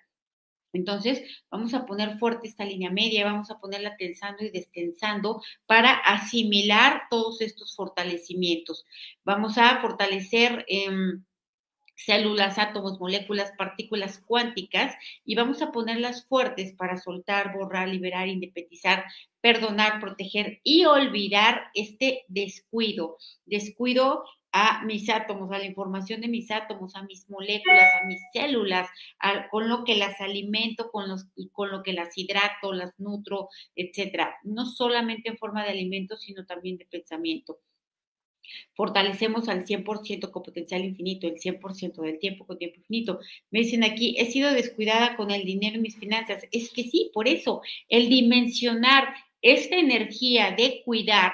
Entonces, 0.75 1.23
vamos 1.49 1.73
a 1.73 1.85
poner 1.85 2.17
fuerte 2.17 2.47
esta 2.47 2.65
línea 2.65 2.91
media, 2.91 3.25
vamos 3.25 3.49
a 3.49 3.59
ponerla 3.59 3.95
tensando 3.97 4.43
y 4.43 4.49
destensando 4.49 5.41
para 5.65 5.93
asimilar 5.93 7.03
todos 7.09 7.41
estos 7.41 7.75
fortalecimientos. 7.75 8.85
Vamos 9.23 9.57
a 9.57 9.79
fortalecer 9.79 10.65
em, 10.67 11.23
células, 11.95 12.59
átomos, 12.59 12.99
moléculas, 12.99 13.53
partículas 13.57 14.19
cuánticas 14.25 14.95
y 15.23 15.35
vamos 15.35 15.61
a 15.61 15.71
ponerlas 15.71 16.25
fuertes 16.25 16.73
para 16.73 16.97
soltar, 16.97 17.53
borrar, 17.53 17.87
liberar, 17.87 18.27
independizar, 18.27 19.05
perdonar, 19.41 19.99
proteger 19.99 20.59
y 20.63 20.85
olvidar 20.85 21.69
este 21.73 22.25
descuido. 22.27 23.17
Descuido 23.45 24.23
a 24.57 24.85
mis 24.85 25.09
átomos, 25.09 25.51
a 25.51 25.57
la 25.57 25.65
información 25.65 26.21
de 26.21 26.29
mis 26.29 26.49
átomos, 26.49 26.95
a 26.95 27.03
mis 27.03 27.29
moléculas, 27.29 27.89
a 28.01 28.07
mis 28.07 28.21
células, 28.31 28.87
con 29.51 29.67
lo 29.67 29.83
que 29.83 29.95
las 29.95 30.21
alimento, 30.21 30.89
con, 30.91 31.09
los, 31.09 31.25
con 31.51 31.71
lo 31.71 31.83
que 31.83 31.91
las 31.91 32.17
hidrato, 32.17 32.71
las 32.71 32.97
nutro, 32.97 33.49
etcétera. 33.75 34.33
No 34.43 34.65
solamente 34.65 35.27
en 35.27 35.37
forma 35.37 35.65
de 35.65 35.71
alimento, 35.71 36.15
sino 36.15 36.45
también 36.45 36.77
de 36.77 36.85
pensamiento. 36.85 37.59
Fortalecemos 38.73 39.49
al 39.49 39.65
100% 39.65 40.31
con 40.31 40.43
potencial 40.43 40.83
infinito, 40.83 41.27
el 41.27 41.39
100% 41.39 42.01
del 42.01 42.19
tiempo 42.19 42.45
con 42.45 42.57
tiempo 42.57 42.77
infinito. 42.79 43.19
Me 43.51 43.59
dicen 43.59 43.83
aquí, 43.83 44.15
he 44.17 44.25
sido 44.31 44.51
descuidada 44.53 45.15
con 45.15 45.31
el 45.31 45.45
dinero 45.45 45.77
y 45.77 45.81
mis 45.81 45.97
finanzas. 45.97 46.43
Es 46.51 46.71
que 46.71 46.83
sí, 46.83 47.11
por 47.13 47.27
eso, 47.27 47.61
el 47.89 48.09
dimensionar 48.09 49.13
esta 49.41 49.75
energía 49.77 50.51
de 50.57 50.81
cuidar, 50.83 51.33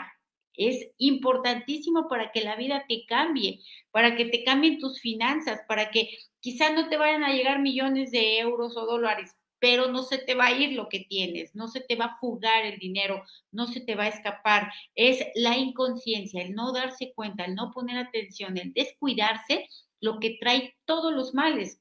es 0.53 0.91
importantísimo 0.97 2.07
para 2.07 2.31
que 2.31 2.41
la 2.41 2.55
vida 2.55 2.85
te 2.87 3.05
cambie, 3.05 3.61
para 3.91 4.15
que 4.15 4.25
te 4.25 4.43
cambien 4.43 4.79
tus 4.79 4.99
finanzas, 4.99 5.61
para 5.67 5.91
que 5.91 6.09
quizá 6.39 6.71
no 6.73 6.89
te 6.89 6.97
vayan 6.97 7.23
a 7.23 7.33
llegar 7.33 7.59
millones 7.59 8.11
de 8.11 8.39
euros 8.39 8.75
o 8.77 8.85
dólares, 8.85 9.35
pero 9.61 9.91
no 9.91 10.01
se 10.01 10.17
te 10.17 10.33
va 10.33 10.47
a 10.47 10.57
ir 10.57 10.73
lo 10.73 10.89
que 10.89 11.01
tienes, 11.01 11.53
no 11.53 11.67
se 11.67 11.81
te 11.81 11.95
va 11.95 12.05
a 12.05 12.17
fugar 12.17 12.65
el 12.65 12.79
dinero, 12.79 13.23
no 13.51 13.67
se 13.67 13.79
te 13.79 13.93
va 13.93 14.05
a 14.05 14.07
escapar. 14.07 14.73
Es 14.95 15.23
la 15.35 15.55
inconsciencia, 15.55 16.41
el 16.41 16.55
no 16.55 16.73
darse 16.73 17.13
cuenta, 17.13 17.45
el 17.45 17.53
no 17.53 17.71
poner 17.71 17.97
atención, 17.97 18.57
el 18.57 18.73
descuidarse, 18.73 19.67
lo 20.01 20.19
que 20.19 20.37
trae 20.41 20.73
todos 20.85 21.13
los 21.13 21.35
males 21.35 21.79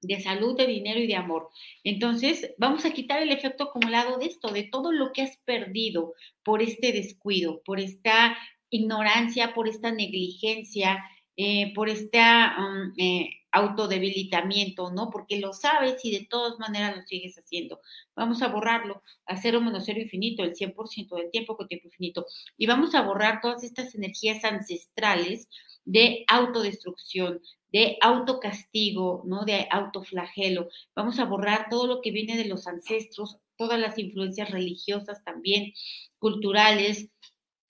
de 0.00 0.18
salud, 0.20 0.56
de 0.56 0.66
dinero 0.66 0.98
y 0.98 1.06
de 1.06 1.16
amor. 1.16 1.50
Entonces, 1.82 2.54
vamos 2.56 2.86
a 2.86 2.92
quitar 2.92 3.22
el 3.22 3.32
efecto 3.32 3.64
acumulado 3.64 4.18
de 4.18 4.26
esto, 4.26 4.48
de 4.48 4.64
todo 4.64 4.90
lo 4.90 5.12
que 5.12 5.22
has 5.22 5.36
perdido 5.44 6.14
por 6.42 6.62
este 6.62 6.92
descuido, 6.92 7.62
por 7.64 7.80
esta 7.80 8.34
ignorancia, 8.70 9.52
por 9.52 9.68
esta 9.68 9.92
negligencia, 9.92 11.04
eh, 11.36 11.74
por 11.74 11.90
este 11.90 12.18
um, 12.18 12.92
eh, 12.96 13.28
autodebilitamiento, 13.54 14.90
¿no? 14.90 15.10
Porque 15.10 15.38
lo 15.38 15.52
sabes 15.52 16.04
y 16.04 16.10
de 16.10 16.26
todas 16.26 16.58
maneras 16.58 16.96
lo 16.96 17.02
sigues 17.02 17.38
haciendo. 17.38 17.80
Vamos 18.16 18.42
a 18.42 18.48
borrarlo 18.48 19.02
a 19.26 19.36
cero 19.36 19.60
menos 19.60 19.84
cero 19.86 20.00
infinito, 20.00 20.42
el 20.42 20.54
100% 20.54 21.16
del 21.16 21.30
tiempo 21.30 21.56
con 21.56 21.68
tiempo 21.68 21.86
infinito. 21.86 22.26
Y 22.58 22.66
vamos 22.66 22.94
a 22.94 23.02
borrar 23.02 23.40
todas 23.40 23.62
estas 23.62 23.94
energías 23.94 24.44
ancestrales 24.44 25.48
de 25.84 26.24
autodestrucción, 26.28 27.40
de 27.72 27.96
autocastigo, 28.00 29.22
¿no? 29.24 29.44
De 29.44 29.68
autoflagelo. 29.70 30.68
Vamos 30.94 31.18
a 31.18 31.24
borrar 31.24 31.68
todo 31.70 31.86
lo 31.86 32.00
que 32.00 32.10
viene 32.10 32.36
de 32.36 32.46
los 32.46 32.66
ancestros, 32.66 33.38
todas 33.56 33.78
las 33.78 33.98
influencias 33.98 34.50
religiosas 34.50 35.22
también, 35.22 35.72
culturales, 36.18 37.08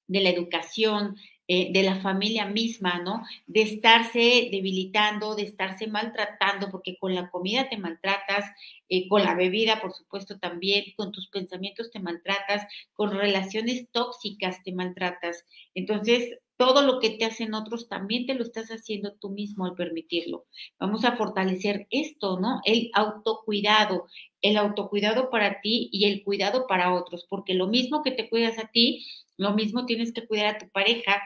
de 0.07 0.21
la 0.21 0.31
educación, 0.31 1.17
eh, 1.47 1.73
de 1.73 1.83
la 1.83 1.97
familia 1.97 2.47
misma, 2.47 3.01
¿no? 3.01 3.23
De 3.47 3.63
estarse 3.63 4.49
debilitando, 4.51 5.35
de 5.35 5.43
estarse 5.43 5.87
maltratando, 5.87 6.71
porque 6.71 6.97
con 6.99 7.15
la 7.15 7.31
comida 7.31 7.69
te 7.69 7.77
maltratas, 7.77 8.47
eh, 8.89 9.09
con 9.09 9.23
la 9.23 9.35
bebida, 9.35 9.81
por 9.83 9.93
supuesto, 9.93 10.39
también, 10.39 10.85
con 10.97 11.13
tus 11.13 11.29
pensamientos 11.29 11.91
te 11.91 12.01
maltratas, 12.01 12.67
con 12.95 13.13
relaciones 13.13 13.91
tóxicas 13.93 14.63
te 14.63 14.73
maltratas. 14.73 15.45
Entonces, 15.75 16.39
todo 16.57 16.83
lo 16.83 17.01
que 17.01 17.11
te 17.11 17.25
hacen 17.25 17.55
otros 17.55 17.89
también 17.89 18.27
te 18.27 18.35
lo 18.35 18.43
estás 18.43 18.69
haciendo 18.69 19.15
tú 19.15 19.31
mismo 19.31 19.67
al 19.67 19.75
permitirlo. 19.75 20.47
Vamos 20.79 21.05
a 21.05 21.17
fortalecer 21.17 21.87
esto, 21.91 22.39
¿no? 22.39 22.61
El 22.65 22.91
autocuidado, 22.95 24.07
el 24.41 24.57
autocuidado 24.57 25.31
para 25.31 25.61
ti 25.61 25.89
y 25.93 26.05
el 26.07 26.23
cuidado 26.23 26.67
para 26.67 26.95
otros, 26.95 27.27
porque 27.29 27.55
lo 27.55 27.67
mismo 27.67 28.03
que 28.03 28.13
te 28.13 28.29
cuidas 28.29 28.59
a 28.59 28.69
ti, 28.69 29.07
lo 29.37 29.55
mismo 29.55 29.87
tienes 29.87 30.13
que 30.13 30.27
cuidar 30.27 30.55
a 30.55 30.59
tu 30.59 30.69
pareja, 30.71 31.21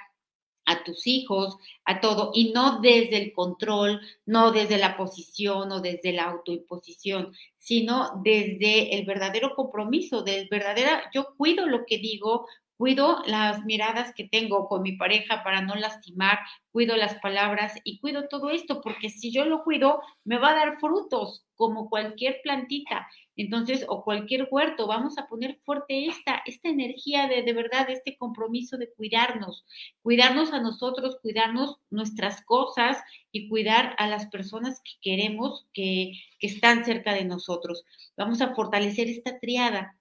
a 0.68 0.84
tus 0.84 1.06
hijos, 1.06 1.56
a 1.84 2.00
todo, 2.00 2.30
y 2.34 2.52
no 2.52 2.80
desde 2.80 3.16
el 3.16 3.32
control, 3.32 4.00
no 4.26 4.52
desde 4.52 4.76
la 4.76 4.98
posición 4.98 5.72
o 5.72 5.80
desde 5.80 6.12
la 6.12 6.24
autoimposición, 6.24 7.32
sino 7.56 8.20
desde 8.22 8.94
el 8.98 9.06
verdadero 9.06 9.54
compromiso, 9.54 10.22
del 10.22 10.46
verdadero, 10.50 10.90
yo 11.14 11.34
cuido 11.36 11.66
lo 11.66 11.86
que 11.86 11.98
digo, 11.98 12.46
cuido 12.78 13.22
las 13.26 13.64
miradas 13.64 14.14
que 14.14 14.28
tengo 14.28 14.68
con 14.68 14.82
mi 14.82 14.92
pareja 14.92 15.42
para 15.42 15.60
no 15.60 15.74
lastimar, 15.74 16.38
cuido 16.70 16.96
las 16.96 17.16
palabras 17.16 17.74
y 17.82 17.98
cuido 17.98 18.28
todo 18.28 18.50
esto, 18.50 18.80
porque 18.80 19.10
si 19.10 19.32
yo 19.32 19.44
lo 19.44 19.64
cuido, 19.64 20.00
me 20.24 20.38
va 20.38 20.50
a 20.50 20.54
dar 20.54 20.78
frutos 20.78 21.44
como 21.56 21.90
cualquier 21.90 22.40
plantita. 22.42 23.08
Entonces, 23.34 23.84
o 23.88 24.04
cualquier 24.04 24.48
huerto, 24.50 24.86
vamos 24.86 25.18
a 25.18 25.26
poner 25.26 25.56
fuerte 25.56 26.06
esta, 26.06 26.40
esta 26.46 26.68
energía 26.68 27.26
de, 27.26 27.42
de 27.42 27.52
verdad, 27.52 27.90
este 27.90 28.16
compromiso 28.16 28.76
de 28.78 28.92
cuidarnos, 28.92 29.64
cuidarnos 30.02 30.52
a 30.52 30.60
nosotros, 30.60 31.18
cuidarnos 31.20 31.78
nuestras 31.90 32.44
cosas 32.44 32.98
y 33.32 33.48
cuidar 33.48 33.96
a 33.98 34.06
las 34.06 34.26
personas 34.26 34.80
que 34.82 34.92
queremos 35.02 35.66
que, 35.72 36.12
que 36.38 36.46
están 36.46 36.84
cerca 36.84 37.12
de 37.12 37.24
nosotros. 37.24 37.84
Vamos 38.16 38.40
a 38.40 38.54
fortalecer 38.54 39.08
esta 39.08 39.40
triada 39.40 39.97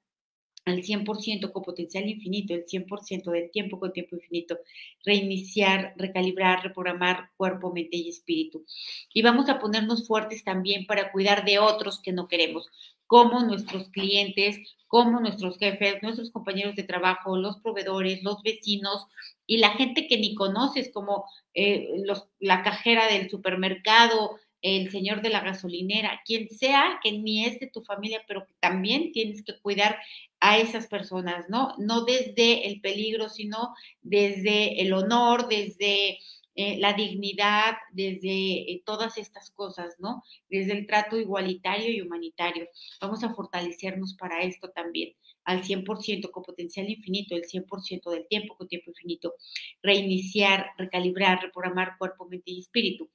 al 0.69 0.83
100% 0.83 1.51
con 1.51 1.63
potencial 1.63 2.07
infinito, 2.07 2.53
el 2.53 2.65
100% 2.65 3.31
del 3.31 3.51
tiempo 3.51 3.79
con 3.79 3.93
tiempo 3.93 4.15
infinito, 4.15 4.59
reiniciar, 5.03 5.93
recalibrar, 5.97 6.63
reprogramar 6.63 7.29
cuerpo, 7.37 7.71
mente 7.73 7.97
y 7.97 8.09
espíritu. 8.09 8.65
Y 9.13 9.21
vamos 9.21 9.49
a 9.49 9.59
ponernos 9.59 10.07
fuertes 10.07 10.43
también 10.43 10.85
para 10.85 11.11
cuidar 11.11 11.45
de 11.45 11.59
otros 11.59 12.01
que 12.01 12.11
no 12.11 12.27
queremos, 12.27 12.69
como 13.07 13.39
nuestros 13.41 13.89
clientes, 13.89 14.59
como 14.87 15.19
nuestros 15.19 15.57
jefes, 15.57 16.01
nuestros 16.01 16.31
compañeros 16.31 16.75
de 16.75 16.83
trabajo, 16.83 17.37
los 17.37 17.57
proveedores, 17.59 18.23
los 18.23 18.41
vecinos 18.43 19.07
y 19.45 19.57
la 19.57 19.71
gente 19.71 20.07
que 20.07 20.17
ni 20.17 20.35
conoces, 20.35 20.91
como 20.93 21.25
eh, 21.53 22.01
los, 22.05 22.27
la 22.39 22.63
cajera 22.63 23.07
del 23.07 23.29
supermercado, 23.29 24.37
el 24.61 24.91
señor 24.91 25.21
de 25.21 25.29
la 25.29 25.41
gasolinera, 25.41 26.21
quien 26.25 26.49
sea 26.49 26.99
que 27.03 27.11
ni 27.11 27.45
es 27.45 27.59
de 27.59 27.67
tu 27.67 27.81
familia, 27.81 28.21
pero 28.27 28.45
que 28.45 28.53
también 28.59 29.11
tienes 29.11 29.43
que 29.43 29.59
cuidar 29.59 29.97
a 30.39 30.57
esas 30.57 30.87
personas, 30.87 31.45
¿no? 31.49 31.73
No 31.77 32.05
desde 32.05 32.67
el 32.67 32.81
peligro, 32.81 33.29
sino 33.29 33.73
desde 34.01 34.81
el 34.81 34.93
honor, 34.93 35.47
desde 35.47 36.19
eh, 36.55 36.77
la 36.79 36.93
dignidad, 36.93 37.75
desde 37.91 38.71
eh, 38.71 38.81
todas 38.83 39.19
estas 39.19 39.51
cosas, 39.51 39.95
¿no? 39.99 40.23
Desde 40.49 40.73
el 40.73 40.87
trato 40.87 41.19
igualitario 41.19 41.91
y 41.91 42.01
humanitario. 42.01 42.67
Vamos 42.99 43.23
a 43.23 43.33
fortalecernos 43.33 44.15
para 44.15 44.41
esto 44.41 44.69
también 44.71 45.13
al 45.43 45.63
100% 45.63 46.31
con 46.31 46.43
potencial 46.43 46.89
infinito, 46.89 47.35
el 47.35 47.43
100% 47.43 48.09
del 48.09 48.27
tiempo 48.27 48.55
con 48.57 48.67
tiempo 48.67 48.89
infinito, 48.89 49.35
reiniciar, 49.81 50.71
recalibrar, 50.77 51.41
reprogramar 51.41 51.97
cuerpo, 51.97 52.27
mente 52.27 52.51
y 52.51 52.59
espíritu. 52.59 53.09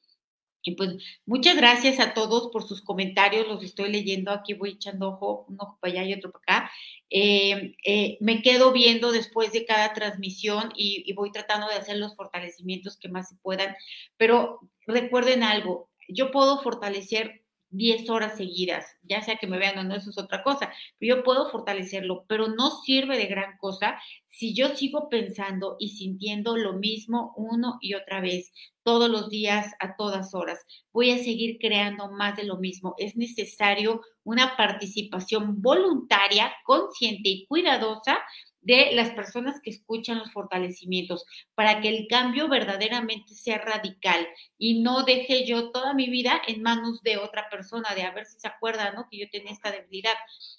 Pues 0.70 0.90
muchas 1.26 1.56
gracias 1.56 1.98
a 1.98 2.14
todos 2.14 2.50
por 2.52 2.62
sus 2.62 2.82
comentarios, 2.82 3.48
los 3.48 3.64
estoy 3.64 3.90
leyendo, 3.90 4.30
aquí 4.30 4.54
voy 4.54 4.70
echando 4.70 5.08
ojo, 5.08 5.44
un 5.48 5.56
ojo 5.60 5.76
para 5.80 5.92
allá 5.92 6.04
y 6.04 6.14
otro 6.14 6.30
para 6.30 6.58
acá. 6.60 6.70
Eh, 7.10 7.74
eh, 7.84 8.16
me 8.20 8.42
quedo 8.42 8.72
viendo 8.72 9.10
después 9.10 9.52
de 9.52 9.64
cada 9.64 9.92
transmisión 9.92 10.72
y, 10.76 11.02
y 11.04 11.12
voy 11.14 11.32
tratando 11.32 11.66
de 11.66 11.74
hacer 11.74 11.96
los 11.96 12.14
fortalecimientos 12.14 12.96
que 12.96 13.08
más 13.08 13.28
se 13.28 13.36
puedan, 13.42 13.74
pero 14.16 14.60
recuerden 14.86 15.42
algo, 15.42 15.90
yo 16.08 16.30
puedo 16.30 16.62
fortalecer 16.62 17.41
10 17.72 18.08
horas 18.10 18.36
seguidas, 18.36 18.86
ya 19.02 19.22
sea 19.22 19.36
que 19.36 19.46
me 19.46 19.58
vean 19.58 19.78
o 19.78 19.84
no, 19.84 19.94
eso 19.94 20.10
es 20.10 20.18
otra 20.18 20.42
cosa, 20.42 20.72
yo 21.00 21.22
puedo 21.22 21.50
fortalecerlo, 21.50 22.24
pero 22.28 22.48
no 22.48 22.70
sirve 22.82 23.18
de 23.18 23.26
gran 23.26 23.56
cosa 23.58 23.98
si 24.28 24.54
yo 24.54 24.74
sigo 24.76 25.08
pensando 25.08 25.76
y 25.78 25.90
sintiendo 25.90 26.56
lo 26.56 26.74
mismo 26.74 27.34
uno 27.36 27.78
y 27.80 27.94
otra 27.94 28.20
vez, 28.20 28.52
todos 28.82 29.10
los 29.10 29.28
días, 29.28 29.72
a 29.78 29.96
todas 29.96 30.34
horas. 30.34 30.58
Voy 30.92 31.10
a 31.10 31.18
seguir 31.18 31.58
creando 31.60 32.10
más 32.10 32.36
de 32.36 32.44
lo 32.44 32.56
mismo. 32.56 32.94
Es 32.98 33.16
necesario 33.16 34.00
una 34.24 34.56
participación 34.56 35.60
voluntaria, 35.60 36.52
consciente 36.64 37.28
y 37.28 37.46
cuidadosa 37.46 38.18
de 38.62 38.92
las 38.92 39.10
personas 39.10 39.60
que 39.60 39.70
escuchan 39.70 40.18
los 40.18 40.32
fortalecimientos, 40.32 41.26
para 41.54 41.80
que 41.80 41.88
el 41.88 42.06
cambio 42.08 42.48
verdaderamente 42.48 43.34
sea 43.34 43.58
radical 43.58 44.26
y 44.56 44.80
no 44.80 45.02
deje 45.02 45.44
yo 45.46 45.70
toda 45.70 45.94
mi 45.94 46.08
vida 46.08 46.40
en 46.46 46.62
manos 46.62 47.02
de 47.02 47.18
otra 47.18 47.48
persona, 47.50 47.94
de 47.94 48.02
a 48.02 48.12
ver 48.12 48.24
si 48.24 48.38
se 48.38 48.48
acuerda, 48.48 48.92
¿no? 48.92 49.08
Que 49.10 49.18
yo 49.18 49.30
tenía 49.30 49.52
esta 49.52 49.70
debilidad, 49.70 50.14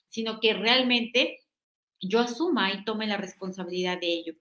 sino 0.08 0.40
que 0.40 0.54
realmente 0.54 1.40
yo 2.00 2.20
asuma 2.20 2.74
y 2.74 2.84
tome 2.84 3.08
la 3.08 3.18
responsabilidad 3.18 4.00
de 4.00 4.08
ello. 4.08 4.34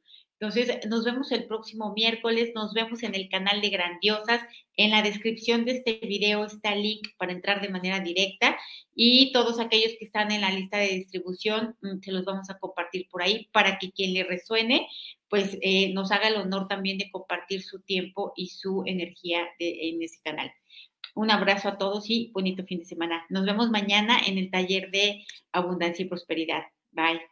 Entonces, 0.43 0.85
nos 0.89 1.05
vemos 1.05 1.31
el 1.31 1.47
próximo 1.47 1.93
miércoles, 1.95 2.51
nos 2.53 2.75
vemos 2.75 3.05
en 3.05 3.15
el 3.15 3.29
canal 3.29 3.61
de 3.61 3.71
Grandiosas. 3.71 4.41
En 4.77 4.91
la 4.91 5.01
descripción 5.01 5.65
de 5.65 5.77
este 5.77 6.01
video 6.05 6.45
está 6.45 6.73
el 6.73 6.83
link 6.83 7.07
para 7.17 7.31
entrar 7.31 7.61
de 7.61 7.69
manera 7.69 8.01
directa 8.01 8.59
y 8.93 9.31
todos 9.31 9.61
aquellos 9.61 9.93
que 10.01 10.05
están 10.05 10.33
en 10.33 10.41
la 10.41 10.51
lista 10.51 10.79
de 10.79 10.89
distribución 10.89 11.77
mm, 11.81 12.01
se 12.01 12.11
los 12.11 12.25
vamos 12.25 12.51
a 12.51 12.59
compartir 12.59 13.07
por 13.09 13.23
ahí 13.23 13.51
para 13.53 13.79
que 13.79 13.93
quien 13.93 14.15
le 14.15 14.25
resuene, 14.25 14.89
pues 15.29 15.57
eh, 15.63 15.93
nos 15.93 16.11
haga 16.11 16.27
el 16.27 16.35
honor 16.35 16.67
también 16.67 16.99
de 16.99 17.13
compartir 17.13 17.63
su 17.63 17.81
tiempo 17.81 18.33
y 18.35 18.49
su 18.49 18.83
energía 18.85 19.47
en 19.61 20.03
ese 20.03 20.19
canal. 20.25 20.51
Un 21.15 21.31
abrazo 21.31 21.69
a 21.69 21.79
todos 21.79 22.11
y 22.11 22.33
bonito 22.35 22.65
fin 22.65 22.81
de 22.81 22.85
semana. 22.85 23.25
Nos 23.29 23.45
vemos 23.45 23.71
mañana 23.71 24.19
en 24.27 24.39
el 24.39 24.51
taller 24.51 24.91
de 24.91 25.25
abundancia 25.53 26.05
y 26.05 26.09
prosperidad. 26.09 26.65
Bye. 26.91 27.32